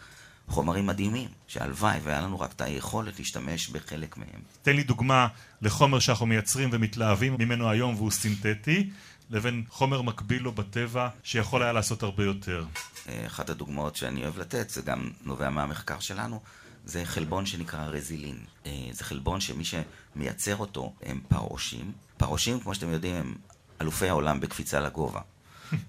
חומרים 0.48 0.87
מדהימים, 0.87 1.28
שהלוואי 1.46 1.98
והיה 2.02 2.20
לנו 2.20 2.40
רק 2.40 2.52
את 2.52 2.61
היכולת 2.61 3.18
להשתמש 3.18 3.68
בחלק 3.68 4.16
מהם. 4.16 4.40
תן 4.62 4.76
לי 4.76 4.83
דוגמה 4.83 5.28
לחומר 5.62 5.98
שאנחנו 5.98 6.26
מייצרים 6.26 6.68
ומתלהבים 6.72 7.37
ממנו 7.38 7.70
היום 7.70 7.94
והוא 7.94 8.11
סינתטי, 8.11 8.90
לבין 9.31 9.64
חומר 9.68 10.02
מקביל 10.02 10.42
לו 10.42 10.52
בטבע 10.52 11.09
שיכול 11.22 11.62
היה 11.62 11.72
לעשות 11.72 12.02
הרבה 12.02 12.24
יותר. 12.24 12.64
אה, 13.09 13.26
אחת 13.26 13.50
הדוגמאות 13.50 13.96
שאני 13.96 14.22
אוהב 14.22 14.38
לתת, 14.38 14.70
זה 14.70 14.83
גם 14.83 15.11
נובע 15.22 15.50
מהמחקר 15.50 16.00
שלנו, 16.00 16.40
זה 16.85 17.05
חלבון 17.05 17.46
שנקרא 17.46 17.87
רזילין. 17.87 18.38
אה, 18.66 18.88
זה 18.90 19.05
חלבון 19.05 19.40
שמי 19.40 19.64
שמייצר 19.64 20.57
אותו 20.57 20.92
הם 21.02 21.20
פרעושים. 21.28 21.92
פרעושים, 22.16 22.61
כמו 22.61 22.74
שאתם 22.74 22.92
יודעים, 22.92 23.14
הם 23.14 23.35
אלופי 23.81 24.09
העולם 24.09 24.40
בקפיצה 24.40 24.81
לגובה. 24.81 25.20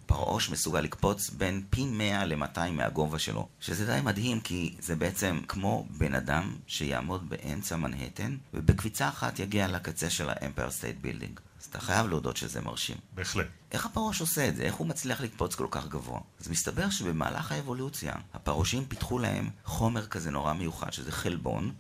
פרעוש 0.06 0.50
מסוגל 0.50 0.82
לקפוץ 0.82 1.30
בין 1.30 1.64
פי 1.70 1.86
100 1.86 2.26
ל-200 2.26 2.72
מהגובה 2.72 3.20
שלו, 3.20 3.48
שזה 3.60 3.86
די 3.86 4.02
מדהים 4.04 4.40
כי 4.40 4.76
זה 4.80 4.96
בעצם 4.96 5.40
כמו 5.48 5.88
בן 5.98 6.16
אדם 6.16 6.56
שיעמוד 6.68 7.30
באמצע 7.30 7.76
מנהטן 7.76 8.38
ובקפיצה 8.54 9.10
אחת 9.10 9.40
יגיע 9.40 9.68
לקצה 9.68 10.10
של 10.10 10.30
האמפייר 10.30 10.72
סטייט 10.72 10.96
בילדינג. 11.02 11.40
אז 11.62 11.66
אתה 11.66 11.80
חייב 11.80 12.08
להודות 12.08 12.38
שזה 12.38 12.62
מרשים. 12.62 12.98
בהחלט. 13.16 13.48
איך 13.72 13.86
הפרעוש 13.86 14.22
עושה 14.22 14.48
את 14.48 14.56
זה? 14.56 14.64
איך 14.64 14.76
הוא 14.76 14.88
מצליח 14.88 15.22
לקפוץ 15.22 15.56
כל 15.56 15.68
כך 15.72 15.88
גבוה? 15.88 16.20
אז 16.40 16.48
מסתבר 16.48 16.90
שבמהלך 16.90 17.52
האבולוציה, 17.52 18.14
הפרעושים 18.34 18.86
פיתחו 18.86 19.20
להם 19.20 19.50
חומר 19.66 20.08
כזה 20.08 20.32
נורא 20.32 20.54
מיוחד, 20.54 20.94
שזה 20.94 21.12
חלבון, 21.12 21.72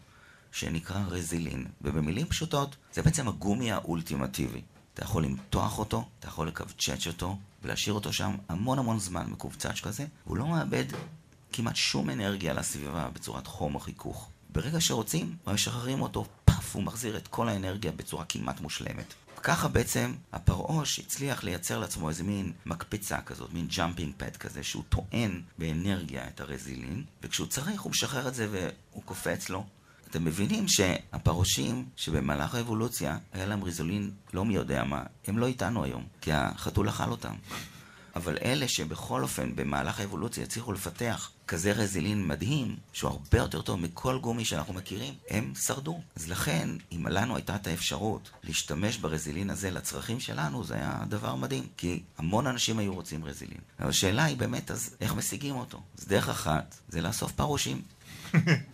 שנקרא 0.51 0.99
רזילין, 1.07 1.65
ובמילים 1.81 2.27
פשוטות, 2.27 2.75
זה 2.93 3.01
בעצם 3.01 3.27
הגומי 3.27 3.71
האולטימטיבי. 3.71 4.61
אתה 4.93 5.03
יכול 5.03 5.23
למתוח 5.23 5.79
אותו, 5.79 6.05
אתה 6.19 6.27
יכול 6.27 6.47
לקבצ'ץ' 6.47 7.07
אותו, 7.07 7.37
ולהשאיר 7.63 7.93
אותו 7.93 8.13
שם 8.13 8.35
המון 8.49 8.79
המון 8.79 8.99
זמן 8.99 9.25
מקובצ'ץ' 9.29 9.81
כזה, 9.81 10.05
הוא 10.23 10.37
לא 10.37 10.47
מאבד 10.47 10.85
כמעט 11.53 11.75
שום 11.75 12.09
אנרגיה 12.09 12.53
לסביבה 12.53 13.09
בצורת 13.13 13.47
חום 13.47 13.75
או 13.75 13.79
חיכוך. 13.79 14.29
ברגע 14.49 14.81
שרוצים, 14.81 15.35
משחררים 15.47 16.01
אותו, 16.01 16.25
פאף, 16.45 16.75
הוא 16.75 16.83
מחזיר 16.83 17.17
את 17.17 17.27
כל 17.27 17.49
האנרגיה 17.49 17.91
בצורה 17.91 18.25
כמעט 18.25 18.61
מושלמת. 18.61 19.13
ככה 19.43 19.67
בעצם 19.67 20.13
הפרעוש 20.33 20.99
הצליח 20.99 21.43
לייצר 21.43 21.79
לעצמו 21.79 22.09
איזה 22.09 22.23
מין 22.23 22.51
מקפצה 22.65 23.21
כזאת, 23.21 23.53
מין 23.53 23.67
jumping 23.67 24.13
pad 24.17 24.37
כזה, 24.37 24.63
שהוא 24.63 24.83
טוען 24.89 25.41
באנרגיה 25.57 26.27
את 26.27 26.41
הרזילין, 26.41 27.03
וכשהוא 27.23 27.47
צריך 27.47 27.81
הוא 27.81 27.89
משחרר 27.89 28.27
את 28.27 28.35
זה 28.35 28.47
והוא 28.51 29.03
קופץ 29.03 29.49
לו. 29.49 29.65
אתם 30.13 30.25
מבינים 30.25 30.67
שהפרעושים 30.67 31.85
שבמהלך 31.95 32.55
האבולוציה 32.55 33.17
היה 33.33 33.45
להם 33.45 33.63
רזולין 33.63 34.11
לא 34.33 34.45
מי 34.45 34.55
יודע 34.55 34.83
מה, 34.83 35.03
הם 35.27 35.37
לא 35.37 35.47
איתנו 35.47 35.83
היום, 35.83 36.03
כי 36.21 36.31
החתול 36.33 36.89
אכל 36.89 37.11
אותם. 37.11 37.33
אבל 38.15 38.37
אלה 38.43 38.67
שבכל 38.67 39.23
אופן 39.23 39.55
במהלך 39.55 39.99
האבולוציה 39.99 40.43
הצליחו 40.43 40.73
לפתח 40.73 41.31
כזה 41.47 41.71
רזילין 41.71 42.27
מדהים, 42.27 42.75
שהוא 42.93 43.11
הרבה 43.11 43.37
יותר 43.37 43.61
טוב 43.61 43.79
מכל 43.79 44.19
גומי 44.19 44.45
שאנחנו 44.45 44.73
מכירים, 44.73 45.13
הם 45.29 45.53
שרדו. 45.55 46.01
אז 46.15 46.29
לכן, 46.29 46.69
אם 46.91 47.07
לנו 47.07 47.35
הייתה 47.35 47.55
את 47.55 47.67
האפשרות 47.67 48.29
להשתמש 48.43 48.97
ברזילין 48.97 49.49
הזה 49.49 49.71
לצרכים 49.71 50.19
שלנו, 50.19 50.63
זה 50.63 50.75
היה 50.75 51.03
דבר 51.09 51.35
מדהים. 51.35 51.67
כי 51.77 52.03
המון 52.17 52.47
אנשים 52.47 52.79
היו 52.79 52.93
רוצים 52.93 53.25
רזילין. 53.25 53.61
אבל 53.79 53.89
השאלה 53.89 54.23
היא 54.23 54.37
באמת, 54.37 54.71
אז 54.71 54.95
איך 55.01 55.15
משיגים 55.15 55.55
אותו? 55.55 55.81
אז 55.99 56.07
דרך 56.07 56.29
אחת, 56.29 56.75
זה 56.89 57.01
לאסוף 57.01 57.31
פרושים. 57.31 57.81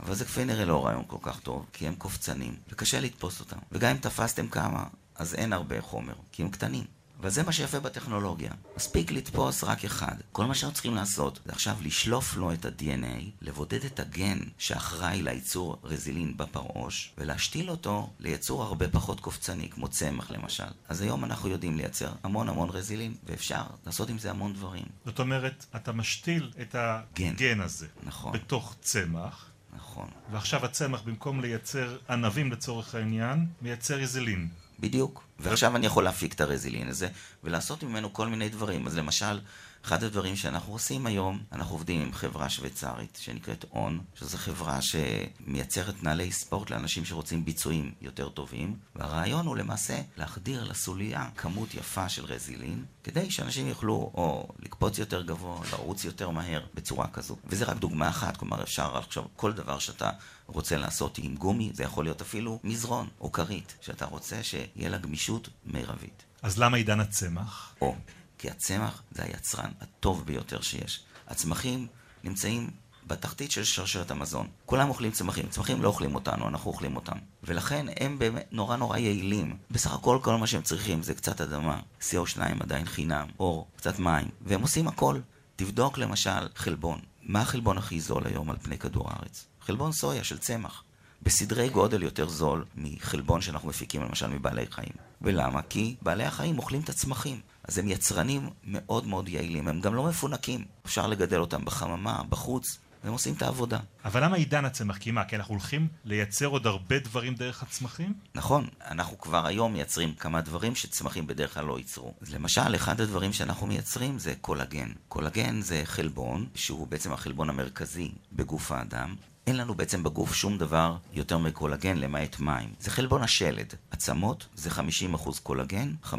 אבל 0.00 0.14
זה 0.14 0.24
כנראה 0.24 0.64
לא 0.64 0.86
רעיון 0.86 1.02
כל 1.06 1.18
כך 1.22 1.40
טוב, 1.40 1.66
כי 1.72 1.86
הם 1.86 1.94
קופצנים, 1.94 2.56
וקשה 2.70 3.00
לתפוס 3.00 3.40
אותם. 3.40 3.58
וגם 3.72 3.90
אם 3.90 3.96
תפסתם 3.96 4.48
כמה, 4.48 4.84
אז 5.14 5.34
אין 5.34 5.52
הרבה 5.52 5.80
חומר, 5.80 6.14
כי 6.32 6.42
הם 6.42 6.48
קטנים. 6.48 6.84
אבל 7.20 7.30
זה 7.30 7.42
מה 7.42 7.52
שיפה 7.52 7.80
בטכנולוגיה. 7.80 8.50
מספיק 8.76 9.12
לתפוס 9.12 9.64
רק 9.64 9.84
אחד. 9.84 10.16
כל 10.32 10.44
מה 10.44 10.54
שאנחנו 10.54 10.74
צריכים 10.74 10.94
לעשות 10.94 11.40
זה 11.44 11.52
עכשיו 11.52 11.76
לשלוף 11.82 12.36
לו 12.36 12.52
את 12.52 12.64
ה-DNA, 12.64 13.22
לבודד 13.42 13.84
את 13.84 14.00
הגן 14.00 14.38
שאחראי 14.58 15.22
לייצור 15.22 15.78
רזילין 15.84 16.36
בפרעוש, 16.36 17.12
ולהשתיל 17.18 17.70
אותו 17.70 18.10
לייצור 18.20 18.62
הרבה 18.62 18.88
פחות 18.88 19.20
קופצני, 19.20 19.70
כמו 19.70 19.88
צמח 19.88 20.30
למשל. 20.30 20.64
אז 20.88 21.00
היום 21.00 21.24
אנחנו 21.24 21.48
יודעים 21.48 21.76
לייצר 21.76 22.12
המון 22.22 22.48
המון 22.48 22.70
רזילין, 22.70 23.14
ואפשר 23.24 23.62
לעשות 23.86 24.08
עם 24.10 24.18
זה 24.18 24.30
המון 24.30 24.52
דברים. 24.52 24.86
זאת 25.04 25.18
אומרת, 25.18 25.66
אתה 25.76 25.92
משתיל 25.92 26.52
את 26.60 26.74
הגן 26.78 27.34
גן. 27.34 27.60
הזה 27.60 27.86
נכון. 28.02 28.32
בתוך 28.32 28.74
צמח, 28.80 29.50
נכון. 29.76 30.08
ועכשיו 30.32 30.64
הצמח, 30.64 31.02
במקום 31.02 31.40
לייצר 31.40 31.96
ענבים 32.10 32.52
לצורך 32.52 32.94
העניין, 32.94 33.46
מייצר 33.62 33.94
רזילין. 33.94 34.48
בדיוק. 34.80 35.22
ועכשיו 35.38 35.76
אני 35.76 35.86
יכול 35.86 36.04
להפיק 36.04 36.32
את 36.32 36.40
הרזילין 36.40 36.88
הזה 36.88 37.08
ולעשות 37.44 37.82
ממנו 37.82 38.12
כל 38.12 38.28
מיני 38.28 38.48
דברים. 38.48 38.86
אז 38.86 38.96
למשל, 38.96 39.40
אחד 39.86 40.04
הדברים 40.04 40.36
שאנחנו 40.36 40.72
עושים 40.72 41.06
היום, 41.06 41.42
אנחנו 41.52 41.74
עובדים 41.74 42.00
עם 42.00 42.12
חברה 42.12 42.48
שוויצרית 42.48 43.18
שנקראת 43.22 43.64
און, 43.72 44.00
שזו 44.14 44.38
חברה 44.38 44.78
שמייצרת 44.82 46.02
נעלי 46.02 46.32
ספורט 46.32 46.70
לאנשים 46.70 47.04
שרוצים 47.04 47.44
ביצועים 47.44 47.92
יותר 48.00 48.28
טובים, 48.28 48.76
והרעיון 48.96 49.46
הוא 49.46 49.56
למעשה 49.56 50.00
להחדיר 50.16 50.64
לסוליה 50.64 51.28
כמות 51.36 51.74
יפה 51.74 52.08
של 52.08 52.24
רזילין, 52.24 52.84
כדי 53.04 53.30
שאנשים 53.30 53.66
יוכלו 53.66 54.10
או 54.14 54.48
לקפוץ 54.58 54.98
יותר 54.98 55.22
גבוה, 55.22 55.60
לרוץ 55.72 56.04
יותר 56.04 56.30
מהר, 56.30 56.60
בצורה 56.74 57.06
כזו. 57.08 57.36
וזה 57.44 57.64
רק 57.64 57.76
דוגמה 57.76 58.08
אחת, 58.08 58.36
כלומר 58.36 58.62
אפשר 58.62 58.96
עכשיו 58.96 59.24
כל 59.36 59.52
דבר 59.52 59.78
שאתה 59.78 60.10
רוצה 60.46 60.76
לעשות 60.76 61.18
עם 61.18 61.34
גומי, 61.34 61.70
זה 61.74 61.82
יכול 61.82 62.04
להיות 62.04 62.20
אפילו 62.20 62.60
מזרון 62.64 63.08
או 63.20 63.32
כרית, 63.32 63.76
שאתה 63.80 64.04
רוצה 64.04 64.42
שיהיה 64.42 64.88
לה 64.88 64.98
גמישות 64.98 65.48
מרבית. 65.66 66.22
אז 66.42 66.58
למה 66.58 66.76
עידן 66.76 67.00
הצמח? 67.00 67.74
או, 67.80 67.94
כי 68.38 68.50
הצמח 68.50 69.02
זה 69.10 69.22
היצרן 69.24 69.70
הטוב 69.80 70.26
ביותר 70.26 70.60
שיש. 70.60 71.00
הצמחים 71.28 71.86
נמצאים 72.24 72.70
בתחתית 73.06 73.50
של 73.50 73.64
שרשרת 73.64 74.10
המזון. 74.10 74.46
כולם 74.66 74.88
אוכלים 74.88 75.10
צמחים, 75.10 75.48
צמחים 75.48 75.82
לא 75.82 75.88
אוכלים 75.88 76.14
אותנו, 76.14 76.48
אנחנו 76.48 76.70
אוכלים 76.70 76.96
אותם. 76.96 77.16
ולכן 77.42 77.86
הם 78.00 78.18
באמת 78.18 78.46
נורא 78.52 78.76
נורא 78.76 78.98
יעילים. 78.98 79.56
בסך 79.70 79.92
הכל 79.92 80.18
כל 80.22 80.36
מה 80.36 80.46
שהם 80.46 80.62
צריכים 80.62 81.02
זה 81.02 81.14
קצת 81.14 81.40
אדמה, 81.40 81.80
CO2 82.00 82.40
עדיין 82.60 82.86
חינם, 82.86 83.26
אור, 83.38 83.66
קצת 83.76 83.98
מים, 83.98 84.28
והם 84.40 84.62
עושים 84.62 84.88
הכל. 84.88 85.20
תבדוק 85.56 85.98
למשל 85.98 86.48
חלבון. 86.54 87.00
מה 87.22 87.40
החלבון 87.40 87.78
הכי 87.78 88.00
זול 88.00 88.26
היום 88.26 88.50
על 88.50 88.56
פני 88.62 88.78
כדור 88.78 89.10
הארץ? 89.10 89.46
חלבון 89.60 89.92
סויה 89.92 90.24
של 90.24 90.38
צמח. 90.38 90.82
בסדרי 91.22 91.68
גודל 91.68 92.02
יותר 92.02 92.28
זול 92.28 92.64
מחלבון 92.76 93.40
שאנחנו 93.40 93.68
מפיקים 93.68 94.02
למשל 94.02 94.26
מבעלי 94.26 94.66
חיים. 94.70 94.92
ולמה? 95.22 95.62
כי 95.62 95.96
בעלי 96.02 96.24
החיים 96.24 96.58
אוכלים 96.58 96.80
את 96.80 96.88
הצמחים. 96.88 97.40
אז 97.68 97.78
הם 97.78 97.88
יצרנים 97.88 98.50
מאוד 98.64 99.06
מאוד 99.06 99.28
יעילים, 99.28 99.68
הם 99.68 99.80
גם 99.80 99.94
לא 99.94 100.04
מפונקים. 100.04 100.64
אפשר 100.86 101.06
לגדל 101.06 101.40
אותם 101.40 101.64
בחממה, 101.64 102.22
בחוץ, 102.28 102.78
והם 103.04 103.12
עושים 103.12 103.34
את 103.34 103.42
העבודה. 103.42 103.78
אבל 104.04 104.24
למה 104.24 104.36
עידן 104.36 104.64
הצמח? 104.64 104.98
כי 104.98 105.10
מה, 105.10 105.24
כי 105.24 105.36
אנחנו 105.36 105.54
הולכים 105.54 105.88
לייצר 106.04 106.46
עוד 106.46 106.66
הרבה 106.66 106.98
דברים 106.98 107.34
דרך 107.34 107.62
הצמחים? 107.62 108.14
נכון, 108.34 108.66
אנחנו 108.90 109.18
כבר 109.20 109.46
היום 109.46 109.72
מייצרים 109.72 110.14
כמה 110.14 110.40
דברים 110.40 110.74
שצמחים 110.74 111.26
בדרך 111.26 111.54
כלל 111.54 111.64
לא 111.64 111.78
ייצרו. 111.78 112.14
אז 112.20 112.34
למשל, 112.34 112.74
אחד 112.74 113.00
הדברים 113.00 113.32
שאנחנו 113.32 113.66
מייצרים 113.66 114.18
זה 114.18 114.34
קולגן. 114.40 114.88
קולגן 115.08 115.60
זה 115.60 115.80
חלבון, 115.84 116.46
שהוא 116.54 116.86
בעצם 116.86 117.12
החלבון 117.12 117.50
המרכזי 117.50 118.12
בגוף 118.32 118.72
האדם. 118.72 119.14
אין 119.46 119.56
לנו 119.56 119.74
בעצם 119.74 120.02
בגוף 120.02 120.34
שום 120.34 120.58
דבר 120.58 120.96
יותר 121.12 121.38
מקולגן 121.38 121.96
למעט 121.96 122.40
מים. 122.40 122.74
זה 122.80 122.90
חלבון 122.90 123.22
השלד. 123.22 123.74
עצמות 123.90 124.46
זה 124.54 124.70
50% 124.70 125.40
קולגן, 125.42 125.94
50% 126.04 126.14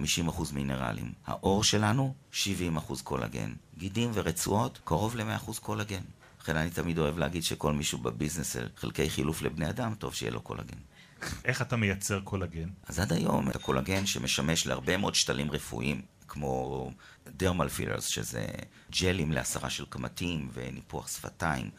מינרלים. 0.54 1.12
העור 1.26 1.64
שלנו, 1.64 2.14
70% 2.34 2.36
קולגן. 3.04 3.54
גידים 3.78 4.12
ורצועות, 4.14 4.80
קרוב 4.84 5.16
ל-100% 5.16 5.60
קולגן. 5.62 6.02
לכן 6.42 6.56
אני 6.58 6.70
תמיד 6.70 7.00
אוהב 7.00 7.18
להגיד 7.18 7.44
שכל 7.44 7.74
מישהו 7.74 7.98
בביזנס 7.98 8.56
חלקי 8.78 9.10
חילוף 9.10 9.42
לבני 9.42 9.70
אדם, 9.70 9.94
טוב 9.96 10.14
שיהיה 10.14 10.32
לו 10.32 10.42
קולגן. 10.42 10.78
איך 11.46 11.62
אתה 11.62 11.76
מייצר 11.76 12.20
קולגן? 12.20 12.70
אז 12.88 13.00
עד 13.00 13.14
היום 13.14 13.50
את 13.50 13.56
הקולגן 13.56 14.06
שמשמש 14.06 14.68
להרבה 14.68 14.98
מאוד 14.98 15.16
שתלים 15.16 15.52
רפואיים, 15.52 16.02
כמו 16.28 16.92
dermal 17.28 17.70
fillers, 17.70 18.06
שזה 18.06 18.46
ג'לים 19.02 19.32
להסרה 19.32 19.70
של 19.70 19.86
קמטים 19.90 20.50
וניפוח 20.54 21.08
שפתיים, 21.08 21.70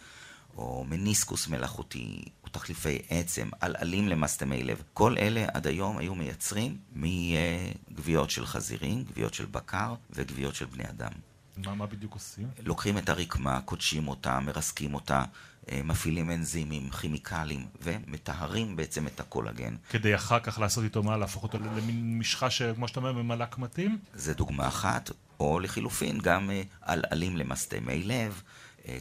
או 0.58 0.84
מניסקוס 0.88 1.48
מלאכותי, 1.48 2.22
או 2.44 2.48
תחליפי 2.48 2.98
עצם, 3.08 3.48
עלעלים 3.60 4.08
למסתמי 4.08 4.62
לב. 4.62 4.82
כל 4.94 5.18
אלה 5.18 5.46
עד 5.54 5.66
היום 5.66 5.98
היו 5.98 6.14
מייצרים 6.14 6.76
מגוויות 6.92 8.30
של 8.30 8.46
חזירים, 8.46 9.04
גוויות 9.04 9.34
של 9.34 9.46
בקר 9.46 9.94
וגוויות 10.10 10.54
של 10.54 10.64
בני 10.64 10.84
אדם. 10.88 11.12
מה, 11.56 11.74
מה 11.74 11.86
בדיוק 11.86 12.14
עושים? 12.14 12.48
לוקחים 12.64 12.98
את 12.98 13.08
הרקמה, 13.08 13.60
קודשים 13.60 14.08
אותה, 14.08 14.40
מרסקים 14.40 14.94
אותה, 14.94 15.24
אה, 15.70 15.80
מפעילים 15.84 16.30
אנזימים, 16.30 16.90
כימיקלים, 16.90 17.66
ומטהרים 17.82 18.76
בעצם 18.76 19.06
את 19.06 19.20
הקולגן. 19.20 19.76
כדי 19.90 20.14
אחר 20.14 20.40
כך 20.40 20.58
לעשות 20.58 20.84
איתו 20.84 21.02
מה? 21.02 21.16
להפוך 21.16 21.42
אותו 21.42 21.58
למין 21.58 22.18
משחה 22.18 22.50
שכמו 22.50 22.88
שאתה 22.88 23.00
אומר, 23.00 23.12
ממלא 23.12 23.44
קמטים? 23.44 23.98
זה 24.14 24.34
דוגמה 24.34 24.68
אחת, 24.68 25.10
או 25.40 25.60
לחילופין, 25.60 26.18
גם 26.18 26.50
אה, 26.50 26.62
עלעלים 26.80 27.36
למסתמי 27.36 28.02
לב, 28.04 28.42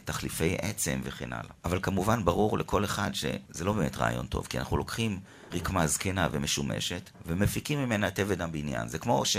תחליפי 0.04 0.56
עצם 0.62 1.00
וכן 1.04 1.32
הלאה. 1.32 1.50
אבל 1.64 1.78
כמובן 1.82 2.24
ברור 2.24 2.58
לכל 2.58 2.84
אחד 2.84 3.10
שזה 3.14 3.64
לא 3.64 3.72
באמת 3.72 3.96
רעיון 3.96 4.26
טוב, 4.26 4.46
כי 4.46 4.58
אנחנו 4.58 4.76
לוקחים 4.76 5.20
רקמה 5.52 5.86
זקנה 5.86 6.28
ומשומשת, 6.32 7.10
ומפיקים 7.26 7.78
ממנה 7.78 8.08
את 8.08 8.18
אבן 8.20 8.40
הבניין. 8.40 8.88
זה 8.88 8.98
כמו 8.98 9.24
ש... 9.24 9.36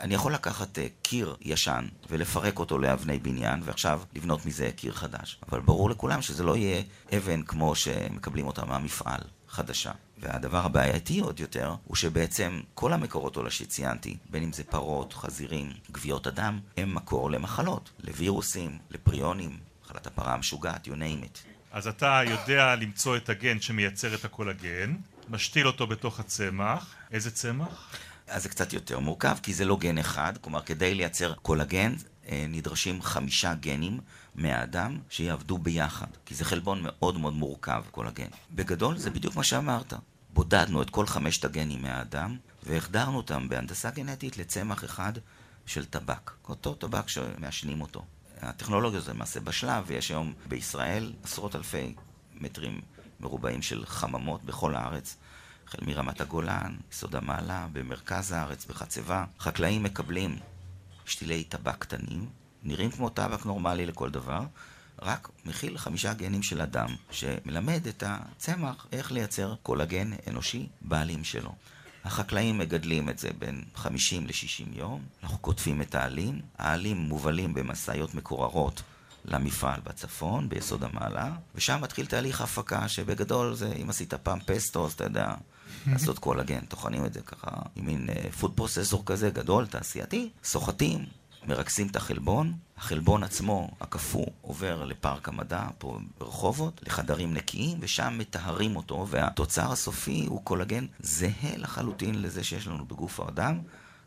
אני 0.00 0.14
יכול 0.14 0.34
לקחת 0.34 0.78
uh, 0.78 0.80
קיר 1.02 1.36
ישן 1.40 1.86
ולפרק 2.10 2.58
אותו 2.58 2.78
לאבני 2.78 3.18
בניין, 3.18 3.60
ועכשיו 3.64 4.00
לבנות 4.14 4.46
מזה 4.46 4.70
קיר 4.76 4.92
חדש. 4.92 5.38
אבל 5.48 5.60
ברור 5.60 5.90
לכולם 5.90 6.22
שזה 6.22 6.42
לא 6.42 6.56
יהיה 6.56 6.82
אבן 7.16 7.42
כמו 7.42 7.74
שמקבלים 7.74 8.46
אותה 8.46 8.64
מהמפעל, 8.64 9.20
חדשה. 9.48 9.92
והדבר 10.18 10.58
הבעייתי 10.58 11.20
עוד 11.20 11.40
יותר, 11.40 11.74
הוא 11.84 11.96
שבעצם 11.96 12.60
כל 12.74 12.92
המקורות 12.92 13.36
עולה 13.36 13.50
שציינתי, 13.50 14.16
בין 14.30 14.42
אם 14.42 14.52
זה 14.52 14.64
פרות, 14.64 15.12
חזירים, 15.12 15.72
גוויות 15.90 16.26
אדם, 16.26 16.58
הם 16.76 16.94
מקור 16.94 17.30
למחלות, 17.30 17.90
לווירוסים, 18.04 18.78
לפריונים, 18.90 19.58
מחלת 19.96 20.06
הפרה 20.06 20.34
המשוגעת, 20.34 20.86
you 20.86 20.90
name 20.90 21.24
it. 21.24 21.38
אז 21.72 21.86
אתה 21.86 22.20
יודע 22.26 22.74
למצוא 22.76 23.16
את 23.16 23.28
הגן 23.28 23.60
שמייצר 23.60 24.14
את 24.14 24.24
הקולגן, 24.24 24.96
משתיל 25.28 25.66
אותו 25.66 25.86
בתוך 25.86 26.20
הצמח. 26.20 26.94
איזה 27.12 27.30
צמח? 27.30 27.90
אז 28.28 28.42
זה 28.42 28.48
קצת 28.48 28.72
יותר 28.72 28.98
מורכב, 28.98 29.36
כי 29.42 29.54
זה 29.54 29.64
לא 29.64 29.76
גן 29.76 29.98
אחד, 29.98 30.32
כלומר 30.40 30.62
כדי 30.62 30.94
לייצר 30.94 31.34
קולגן 31.34 31.94
אה, 32.28 32.46
נדרשים 32.48 33.02
חמישה 33.02 33.54
גנים 33.54 34.00
מהאדם 34.34 34.98
שיעבדו 35.10 35.58
ביחד, 35.58 36.06
כי 36.26 36.34
זה 36.34 36.44
חלבון 36.44 36.80
מאוד 36.82 37.18
מאוד 37.18 37.34
מורכב, 37.34 37.82
קולגן. 37.90 38.28
בגדול 38.54 38.98
זה 38.98 39.10
בדיוק 39.10 39.36
מה 39.36 39.44
שאמרת. 39.44 39.92
בודדנו 40.30 40.82
את 40.82 40.90
כל 40.90 41.06
חמשת 41.06 41.44
הגנים 41.44 41.82
מהאדם, 41.82 42.36
והחדרנו 42.62 43.16
אותם 43.16 43.48
בהנדסה 43.48 43.90
גנטית 43.90 44.38
לצמח 44.38 44.84
אחד 44.84 45.12
של 45.66 45.84
טבק. 45.84 46.30
אותו 46.48 46.74
טבק 46.74 47.08
שמעשנים 47.08 47.80
אותו. 47.80 48.04
הטכנולוגיה 48.40 49.00
זה 49.00 49.12
למעשה 49.12 49.40
בשלב, 49.40 49.84
ויש 49.86 50.10
היום 50.10 50.32
בישראל 50.48 51.12
עשרות 51.24 51.56
אלפי 51.56 51.94
מטרים 52.34 52.80
מרובעים 53.20 53.62
של 53.62 53.86
חממות 53.86 54.44
בכל 54.44 54.74
הארץ, 54.74 55.16
החל 55.68 55.78
מרמת 55.86 56.20
הגולן, 56.20 56.76
יסוד 56.92 57.16
המעלה, 57.16 57.66
במרכז 57.72 58.32
הארץ, 58.32 58.66
בחצבה. 58.66 59.24
חקלאים 59.40 59.82
מקבלים 59.82 60.38
שתילי 61.06 61.44
טבק 61.44 61.78
קטנים, 61.78 62.28
נראים 62.62 62.90
כמו 62.90 63.08
טבק 63.08 63.46
נורמלי 63.46 63.86
לכל 63.86 64.10
דבר, 64.10 64.40
רק 65.02 65.28
מכיל 65.44 65.78
חמישה 65.78 66.14
גנים 66.14 66.42
של 66.42 66.60
אדם, 66.60 66.88
שמלמד 67.10 67.86
את 67.86 68.02
הצמח 68.06 68.86
איך 68.92 69.12
לייצר 69.12 69.54
קולגן 69.62 70.10
אנושי 70.28 70.68
בעלים 70.80 71.24
שלו. 71.24 71.54
החקלאים 72.06 72.58
מגדלים 72.58 73.08
את 73.08 73.18
זה 73.18 73.28
בין 73.38 73.64
50 73.74 74.26
ל-60 74.26 74.78
יום, 74.78 75.02
אנחנו 75.22 75.38
קוטפים 75.38 75.82
את 75.82 75.94
העלים, 75.94 76.40
העלים 76.58 76.96
מובלים 76.96 77.54
במשאיות 77.54 78.14
מקוררות 78.14 78.82
למפעל 79.24 79.80
בצפון, 79.84 80.48
ביסוד 80.48 80.84
המעלה, 80.84 81.32
ושם 81.54 81.78
מתחיל 81.82 82.06
תהליך 82.06 82.40
הפקה 82.40 82.88
שבגדול 82.88 83.54
זה, 83.54 83.72
אם 83.82 83.90
עשית 83.90 84.14
פעם 84.14 84.38
פסטו, 84.46 84.86
אז 84.86 84.92
אתה 84.92 85.04
יודע, 85.04 85.34
לעשות 85.92 86.18
קולגן, 86.18 86.60
טוחנים 86.60 87.04
את 87.04 87.12
זה 87.12 87.20
ככה 87.20 87.50
עם 87.76 87.86
מין 87.86 88.08
food 88.40 88.50
uh, 88.50 88.54
processor 88.54 89.02
כזה 89.06 89.30
גדול, 89.30 89.66
תעשייתי, 89.66 90.30
סוחטים, 90.44 91.04
מרכזים 91.48 91.86
את 91.86 91.96
החלבון, 91.96 92.52
החלבון 92.76 93.22
עצמו, 93.22 93.70
הקפוא, 93.80 94.26
עובר 94.42 94.84
לפארק 94.84 95.28
המדע 95.28 95.66
פה 95.78 95.98
ברחובות, 96.18 96.80
לחדרים 96.86 97.34
נקיים, 97.34 97.78
ושם 97.80 98.14
מטהרים 98.18 98.76
אותו, 98.76 99.06
והתוצר 99.10 99.72
הסופי 99.72 100.26
הוא 100.28 100.44
קולגן 100.44 100.86
זהה 101.00 101.56
לחלוטין 101.56 102.22
לזה 102.22 102.44
שיש 102.44 102.66
לנו 102.66 102.84
בגוף 102.84 103.20
האדם, 103.20 103.60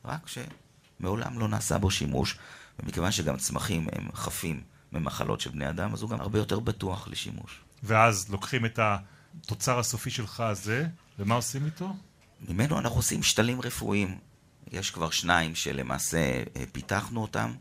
רק 0.05 0.27
שמעולם 0.27 1.39
לא 1.39 1.47
נעשה 1.47 1.77
בו 1.77 1.91
שימוש, 1.91 2.37
ומכיוון 2.79 3.11
שגם 3.11 3.37
צמחים 3.37 3.87
הם 3.91 4.09
חפים 4.13 4.61
ממחלות 4.91 5.41
של 5.41 5.49
בני 5.49 5.69
אדם, 5.69 5.93
אז 5.93 6.01
הוא 6.01 6.09
גם 6.09 6.21
הרבה 6.21 6.39
יותר 6.39 6.59
בטוח 6.59 7.07
לשימוש. 7.07 7.59
ואז 7.83 8.29
לוקחים 8.29 8.65
את 8.65 8.79
התוצר 8.79 9.79
הסופי 9.79 10.09
שלך 10.09 10.39
הזה, 10.39 10.87
ומה 11.19 11.35
עושים 11.35 11.65
איתו? 11.65 11.93
ממנו 12.47 12.79
אנחנו 12.79 12.97
עושים 12.97 13.23
שתלים 13.23 13.61
רפואיים. 13.61 14.17
יש 14.71 14.91
כבר 14.91 15.09
שניים 15.09 15.55
שלמעשה 15.55 16.43
אה, 16.55 16.63
פיתחנו 16.71 17.21
אותם 17.21 17.53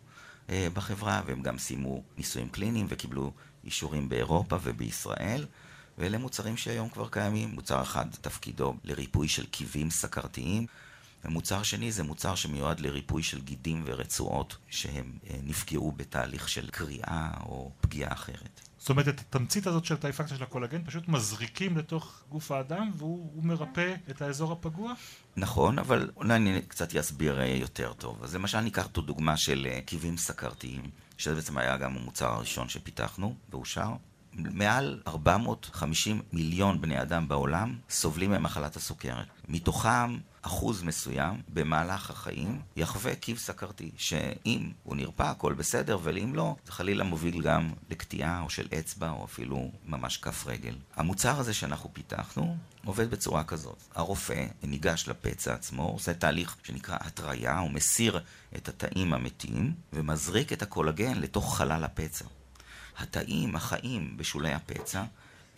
אה, 0.50 0.68
בחברה, 0.74 1.22
והם 1.26 1.42
גם 1.42 1.58
סיימו 1.58 2.02
ניסויים 2.16 2.48
קליניים 2.48 2.86
וקיבלו 2.88 3.32
אישורים 3.64 4.08
באירופה 4.08 4.56
ובישראל. 4.62 5.46
ואלה 5.98 6.18
מוצרים 6.18 6.56
שהיום 6.56 6.88
כבר 6.88 7.08
קיימים. 7.08 7.50
מוצר 7.50 7.82
אחד 7.82 8.06
תפקידו 8.20 8.74
לריפוי 8.84 9.28
של 9.28 9.46
קיבים 9.46 9.90
סכרתיים, 9.90 10.66
ומוצר 11.24 11.62
שני 11.62 11.92
זה 11.92 12.02
מוצר 12.02 12.34
שמיועד 12.34 12.80
לריפוי 12.80 13.22
של 13.22 13.40
גידים 13.40 13.82
ורצועות 13.86 14.56
שהם 14.68 15.18
אה, 15.30 15.36
נפגעו 15.42 15.92
בתהליך 15.92 16.48
של 16.48 16.70
קריאה 16.70 17.30
או 17.40 17.72
פגיעה 17.80 18.12
אחרת. 18.12 18.67
זאת 18.78 18.90
אומרת, 18.90 19.08
את 19.08 19.20
התמצית 19.20 19.66
הזאת 19.66 19.84
של 19.84 19.96
טייפקציה 19.96 20.36
של 20.36 20.42
הקולגן 20.42 20.84
פשוט 20.84 21.08
מזריקים 21.08 21.76
לתוך 21.78 22.22
גוף 22.28 22.50
האדם 22.50 22.90
והוא 22.96 23.44
מרפא 23.44 23.94
את 24.10 24.22
האזור 24.22 24.52
הפגוע? 24.52 24.92
נכון, 25.36 25.78
אבל 25.78 26.10
אולי 26.16 26.36
אני 26.36 26.62
קצת 26.68 26.96
אסביר 26.96 27.40
אה, 27.40 27.46
יותר 27.46 27.92
טוב. 27.92 28.22
אז 28.22 28.34
למשל 28.34 28.60
ניקח 28.60 28.86
את 28.86 28.98
הדוגמה 28.98 29.36
של 29.36 29.66
אה, 29.70 29.80
קיבים 29.80 30.16
סכרתיים, 30.16 30.90
שזה 31.18 31.34
בעצם 31.34 31.58
היה 31.58 31.76
גם 31.76 31.96
המוצר 31.96 32.26
הראשון 32.26 32.68
שפיתחנו 32.68 33.34
ואושר. 33.50 33.92
מעל 34.32 35.00
450 35.06 36.22
מיליון 36.32 36.80
בני 36.80 37.02
אדם 37.02 37.28
בעולם 37.28 37.76
סובלים 37.90 38.30
ממחלת 38.30 38.76
הסוכרת. 38.76 39.26
מתוכם 39.48 40.18
אחוז 40.42 40.82
מסוים 40.82 41.42
במהלך 41.48 42.10
החיים 42.10 42.60
יחווה 42.76 43.14
קיב 43.14 43.38
סכרתי, 43.38 43.90
שאם 43.96 44.70
הוא 44.82 44.96
נרפא 44.96 45.22
הכל 45.22 45.54
בסדר, 45.54 45.98
ואם 46.02 46.34
לא, 46.34 46.56
זה 46.66 46.72
חלילה 46.72 47.04
מוביל 47.04 47.42
גם 47.42 47.72
לקטיעה 47.90 48.40
או 48.40 48.50
של 48.50 48.68
אצבע 48.78 49.10
או 49.10 49.24
אפילו 49.24 49.70
ממש 49.86 50.16
כף 50.16 50.46
רגל. 50.46 50.74
המוצר 50.96 51.40
הזה 51.40 51.54
שאנחנו 51.54 51.90
פיתחנו 51.92 52.56
עובד 52.84 53.10
בצורה 53.10 53.44
כזאת. 53.44 53.82
הרופא 53.94 54.46
ניגש 54.62 55.08
לפצע 55.08 55.54
עצמו, 55.54 55.82
עושה 55.82 56.14
תהליך 56.14 56.56
שנקרא 56.62 56.96
התריה, 57.00 57.58
הוא 57.58 57.70
מסיר 57.70 58.20
את 58.56 58.68
התאים 58.68 59.14
המתים 59.14 59.72
ומזריק 59.92 60.52
את 60.52 60.62
הקולגן 60.62 61.14
לתוך 61.20 61.56
חלל 61.56 61.84
הפצע. 61.84 62.24
התאים 62.98 63.56
החיים 63.56 64.16
בשולי 64.16 64.52
הפצע 64.52 65.04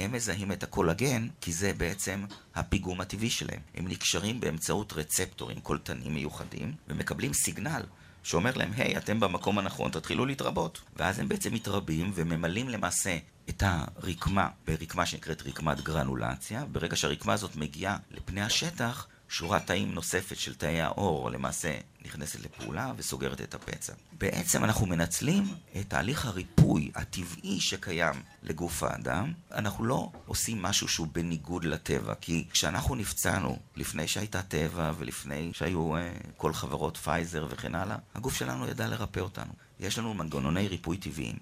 הם 0.00 0.12
מזהים 0.12 0.52
את 0.52 0.62
הקולגן, 0.62 1.28
כי 1.40 1.52
זה 1.52 1.72
בעצם 1.72 2.24
הפיגום 2.54 3.00
הטבעי 3.00 3.30
שלהם. 3.30 3.60
הם 3.74 3.88
נקשרים 3.88 4.40
באמצעות 4.40 4.92
רצפטורים 4.92 5.60
קולטנים 5.60 6.14
מיוחדים, 6.14 6.74
ומקבלים 6.88 7.32
סיגנל 7.32 7.82
שאומר 8.22 8.50
להם, 8.56 8.72
היי, 8.76 8.94
hey, 8.94 8.98
אתם 8.98 9.20
במקום 9.20 9.58
הנכון, 9.58 9.90
תתחילו 9.90 10.26
להתרבות. 10.26 10.80
ואז 10.96 11.18
הם 11.18 11.28
בעצם 11.28 11.54
מתרבים 11.54 12.12
וממלאים 12.14 12.68
למעשה 12.68 13.18
את 13.48 13.62
הרקמה 13.66 14.48
ברקמה 14.66 15.06
שנקראת 15.06 15.46
רקמת 15.46 15.80
גרנולציה. 15.80 16.64
ברגע 16.72 16.96
שהרקמה 16.96 17.32
הזאת 17.32 17.56
מגיעה 17.56 17.96
לפני 18.10 18.42
השטח, 18.42 19.06
שורת 19.32 19.66
תאים 19.66 19.94
נוספת 19.94 20.36
של 20.36 20.54
תאי 20.54 20.80
העור 20.80 21.30
למעשה 21.30 21.78
נכנסת 22.04 22.40
לפעולה 22.40 22.92
וסוגרת 22.96 23.40
את 23.40 23.54
הפצע. 23.54 23.92
בעצם 24.12 24.64
אנחנו 24.64 24.86
מנצלים 24.86 25.44
את 25.80 25.90
תהליך 25.90 26.26
הריפוי 26.26 26.90
הטבעי 26.94 27.60
שקיים 27.60 28.22
לגוף 28.42 28.82
האדם. 28.82 29.32
אנחנו 29.52 29.84
לא 29.84 30.10
עושים 30.26 30.62
משהו 30.62 30.88
שהוא 30.88 31.06
בניגוד 31.12 31.64
לטבע, 31.64 32.14
כי 32.20 32.46
כשאנחנו 32.52 32.94
נפצענו, 32.94 33.58
לפני 33.76 34.08
שהייתה 34.08 34.42
טבע 34.42 34.92
ולפני 34.98 35.50
שהיו 35.54 35.96
uh, 35.96 36.00
כל 36.36 36.52
חברות 36.52 36.96
פייזר 36.96 37.46
וכן 37.50 37.74
הלאה, 37.74 37.96
הגוף 38.14 38.34
שלנו 38.34 38.68
ידע 38.68 38.86
לרפא 38.86 39.20
אותנו. 39.20 39.52
יש 39.80 39.98
לנו 39.98 40.14
מנגנוני 40.14 40.68
ריפוי 40.68 40.96
טבעיים. 40.96 41.36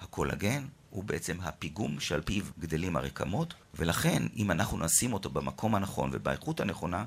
הקולגן 0.00 0.66
הוא 0.90 1.04
בעצם 1.04 1.36
הפיגום 1.42 2.00
שעל 2.00 2.20
פיו 2.20 2.44
גדלים 2.58 2.96
הרקמות, 2.96 3.54
ולכן 3.74 4.22
אם 4.36 4.50
אנחנו 4.50 4.78
נשים 4.78 5.12
אותו 5.12 5.30
במקום 5.30 5.74
הנכון 5.74 6.10
ובאיכות 6.12 6.60
הנכונה, 6.60 7.04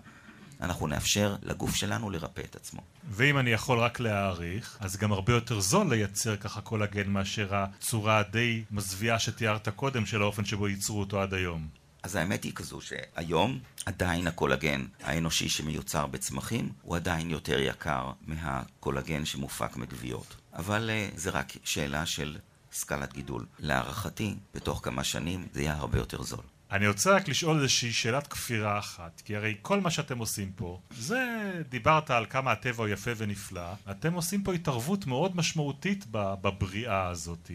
אנחנו 0.62 0.88
נאפשר 0.88 1.36
לגוף 1.44 1.76
שלנו 1.76 2.10
לרפא 2.10 2.42
את 2.42 2.56
עצמו. 2.56 2.82
ואם 3.10 3.38
אני 3.38 3.50
יכול 3.50 3.80
רק 3.80 4.00
להעריך, 4.00 4.78
אז 4.80 4.98
גם 4.98 5.12
הרבה 5.12 5.34
יותר 5.34 5.60
זול 5.60 5.90
לייצר 5.90 6.36
ככה 6.36 6.62
קולגן 6.62 7.10
מאשר 7.10 7.56
הצורה 7.56 8.20
הדי 8.20 8.64
מזוויעה 8.72 9.20
שתיארת 9.20 9.70
קודם 9.70 10.06
של 10.06 10.22
האופן 10.22 10.46
שבו 10.46 10.68
ייצרו 10.68 11.00
אותו 11.00 11.22
עד 11.22 11.34
היום. 11.34 11.68
אז 12.04 12.16
האמת 12.16 12.44
היא 12.44 12.54
כזו 12.54 12.82
שהיום 12.82 13.60
עדיין 13.86 14.28
הקולגן 14.28 14.86
האנושי 15.04 15.50
שמיוצר 15.50 16.08
בצמחים 16.08 16.70
הוא 16.82 16.96
עדיין 16.96 17.30
יותר 17.30 17.60
יקר 17.60 18.12
מהקולגן 18.28 19.26
שמופק 19.26 19.78
מגוויות. 19.78 20.36
אבל 20.54 20.90
uh, 20.90 21.20
זה 21.20 21.30
רק 21.30 21.54
שאלה 21.64 22.06
של 22.06 22.38
סקלת 22.72 23.14
גידול. 23.14 23.46
להערכתי, 23.60 24.36
בתוך 24.54 24.80
כמה 24.84 25.04
שנים 25.04 25.48
זה 25.54 25.62
יהיה 25.62 25.74
הרבה 25.74 25.98
יותר 25.98 26.24
זול. 26.24 26.44
אני 26.72 26.88
רוצה 26.88 27.16
רק 27.16 27.28
לשאול 27.28 27.58
איזושהי 27.58 27.94
שאלת 27.94 28.28
כפירה 28.28 28.80
אחת, 28.80 29.22
כי 29.26 29.36
הרי 29.36 29.56
כל 29.62 29.82
מה 29.82 29.92
שאתם 29.92 30.18
עושים 30.18 30.52
פה, 30.56 30.80
זה 30.98 31.52
דיברת 31.70 32.12
על 32.12 32.26
כמה 32.30 32.52
הטבע 32.52 32.84
הוא 32.84 32.88
יפה 32.88 33.12
ונפלא, 33.18 33.74
אתם 33.92 34.14
עושים 34.14 34.44
פה 34.44 34.54
התערבות 34.54 35.06
מאוד 35.06 35.36
משמעותית 35.36 36.06
בבריאה 36.12 37.08
הזאת. 37.08 37.52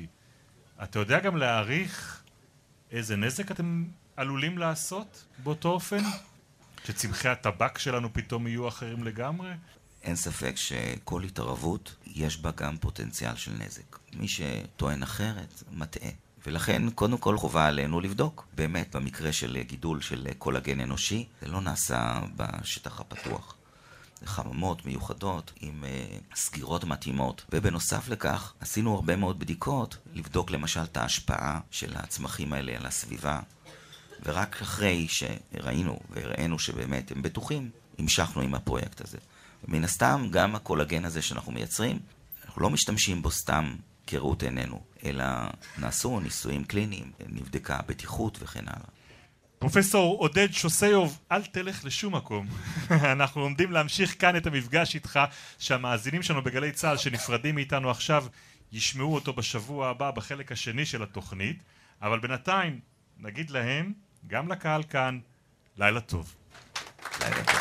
אתה 0.83 0.99
יודע 0.99 1.21
גם 1.21 1.37
להעריך 1.37 2.23
איזה 2.91 3.17
נזק 3.17 3.51
אתם 3.51 3.85
עלולים 4.17 4.59
לעשות 4.59 5.25
באותו 5.43 5.69
אופן? 5.69 6.03
שצמחי 6.85 7.29
הטבק 7.29 7.79
שלנו 7.79 8.13
פתאום 8.13 8.47
יהיו 8.47 8.69
אחרים 8.69 9.05
לגמרי? 9.05 9.51
אין 10.03 10.17
ספק 10.17 10.57
שכל 10.57 11.23
התערבות 11.25 11.97
יש 12.07 12.39
בה 12.39 12.51
גם 12.57 12.79
פוטנציאל 12.79 13.37
של 13.37 13.53
נזק. 13.59 13.99
מי 14.13 14.29
שטוען 14.29 15.03
אחרת, 15.03 15.63
מטעה. 15.71 16.11
ולכן 16.47 16.91
קודם 16.91 17.19
כל 17.19 17.39
חובה 17.39 17.67
עלינו 17.67 18.01
לבדוק. 18.01 18.47
באמת, 18.55 18.97
במקרה 18.97 19.33
של 19.33 19.59
גידול 19.63 20.01
של 20.01 20.29
קולגן 20.39 20.81
אנושי, 20.81 21.27
זה 21.43 21.49
לא 21.49 21.61
נעשה 21.61 22.21
בשטח 22.37 23.01
הפתוח. 23.01 23.55
חממות 24.25 24.87
מיוחדות 24.87 25.53
עם 25.61 25.85
uh, 25.85 26.37
סגירות 26.37 26.85
מתאימות. 26.85 27.45
ובנוסף 27.53 28.09
לכך, 28.09 28.53
עשינו 28.61 28.95
הרבה 28.95 29.17
מאוד 29.17 29.39
בדיקות 29.39 29.97
לבדוק 30.15 30.51
למשל 30.51 30.83
את 30.83 30.97
ההשפעה 30.97 31.61
של 31.71 31.93
הצמחים 31.97 32.53
האלה 32.53 32.77
על 32.77 32.87
הסביבה. 32.87 33.41
ורק 34.23 34.63
אחרי 34.63 35.07
שראינו 35.09 36.01
והראינו 36.11 36.59
שבאמת 36.59 37.13
הם 37.13 37.23
בטוחים, 37.23 37.71
המשכנו 37.99 38.43
עם 38.43 38.55
הפרויקט 38.55 39.01
הזה. 39.01 39.19
ומן 39.65 39.85
הסתם, 39.85 40.27
גם 40.31 40.55
הקולגן 40.55 41.05
הזה 41.05 41.23
שאנחנו 41.23 41.53
מייצרים, 41.53 41.99
אנחנו 42.45 42.63
לא 42.63 42.71
משתמשים 42.71 43.23
בו 43.23 43.31
סתם 43.31 43.75
כראות 44.07 44.43
עינינו, 44.43 44.81
אלא 45.05 45.25
נעשו 45.79 46.21
ניסויים 46.21 46.65
קליניים, 46.65 47.13
נבדקה 47.29 47.77
הבטיחות 47.77 48.39
וכן 48.43 48.65
הלאה. 48.67 48.89
פרופסור 49.59 50.19
עודד 50.19 50.49
שוסיוב, 50.53 51.19
אל 51.33 51.43
תלך 51.43 51.85
לשום 51.85 52.17
מקום. 52.17 52.47
אנחנו 53.13 53.43
עומדים 53.43 53.73
להמשיך 53.73 54.21
כאן 54.21 54.37
את 54.37 54.47
המפגש 54.47 54.95
איתך, 54.95 55.21
שהמאזינים 55.59 56.23
שלנו 56.23 56.43
בגלי 56.43 56.73
צה"ל 56.73 56.97
שנפרדים 56.97 57.55
מאיתנו 57.55 57.91
עכשיו 57.91 58.27
ישמעו 58.73 59.15
אותו 59.15 59.33
בשבוע 59.33 59.89
הבא 59.89 60.11
בחלק 60.11 60.53
השני 60.53 60.87
של 60.87 61.03
התוכנית, 61.03 61.63
אבל 62.03 62.19
בינתיים 62.19 62.81
נגיד 63.19 63.51
להם, 63.51 63.93
גם 64.27 64.53
לקהל 64.53 64.83
כאן, 64.83 65.19
לילה 65.79 66.01
טוב. 66.01 66.35
לילה 67.21 67.45
טוב. 67.45 67.61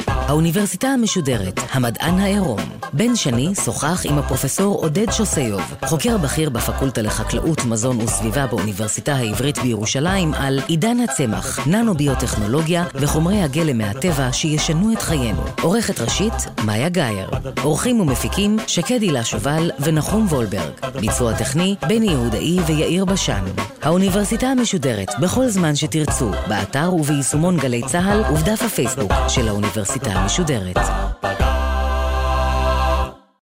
האוניברסיטה 0.27 0.87
המשודרת, 0.87 1.59
המדען 1.71 2.19
העירום. 2.19 2.59
בן 2.93 3.15
שני 3.15 3.55
שוחח 3.65 4.01
עם 4.05 4.17
הפרופסור 4.17 4.77
עודד 4.77 5.11
שוסיוב, 5.11 5.61
חוקר 5.85 6.17
בכיר 6.17 6.49
בפקולטה 6.49 7.01
לחקלאות, 7.01 7.65
מזון 7.65 8.01
וסביבה 8.01 8.47
באוניברסיטה 8.47 9.13
העברית 9.13 9.57
בירושלים, 9.57 10.33
על 10.33 10.59
עידן 10.67 10.97
הצמח, 10.99 11.67
ננו-ביוטכנולוגיה 11.67 12.85
וחומרי 12.95 13.41
הגלם 13.41 13.77
מהטבע 13.77 14.33
שישנו 14.33 14.93
את 14.93 15.01
חיינו. 15.01 15.43
עורכת 15.61 16.01
ראשית, 16.01 16.33
מאיה 16.65 16.89
גאייר. 16.89 17.29
עורכים 17.63 17.99
ומפיקים, 17.99 18.57
שקד 18.67 19.01
הילה 19.01 19.23
שובל 19.23 19.71
ונחום 19.79 20.25
וולברג. 20.29 20.71
ביצוע 20.99 21.33
טכני, 21.33 21.75
בני 21.87 22.11
יהודאי 22.11 22.59
ויאיר 22.65 23.05
בשן. 23.05 23.43
האוניברסיטה 23.81 24.47
המשודרת, 24.47 25.11
בכל 25.21 25.47
זמן 25.47 25.75
שתרצו, 25.75 26.31
באתר 26.47 26.93
וביישומון 26.93 27.57
גלי 27.57 27.81
צה"ל 27.87 28.23
ובדף 28.33 28.61
הפייסבוק 28.61 29.11
של 29.27 29.47
האוניברסיטה 29.47 30.20
משודרת. 30.25 30.77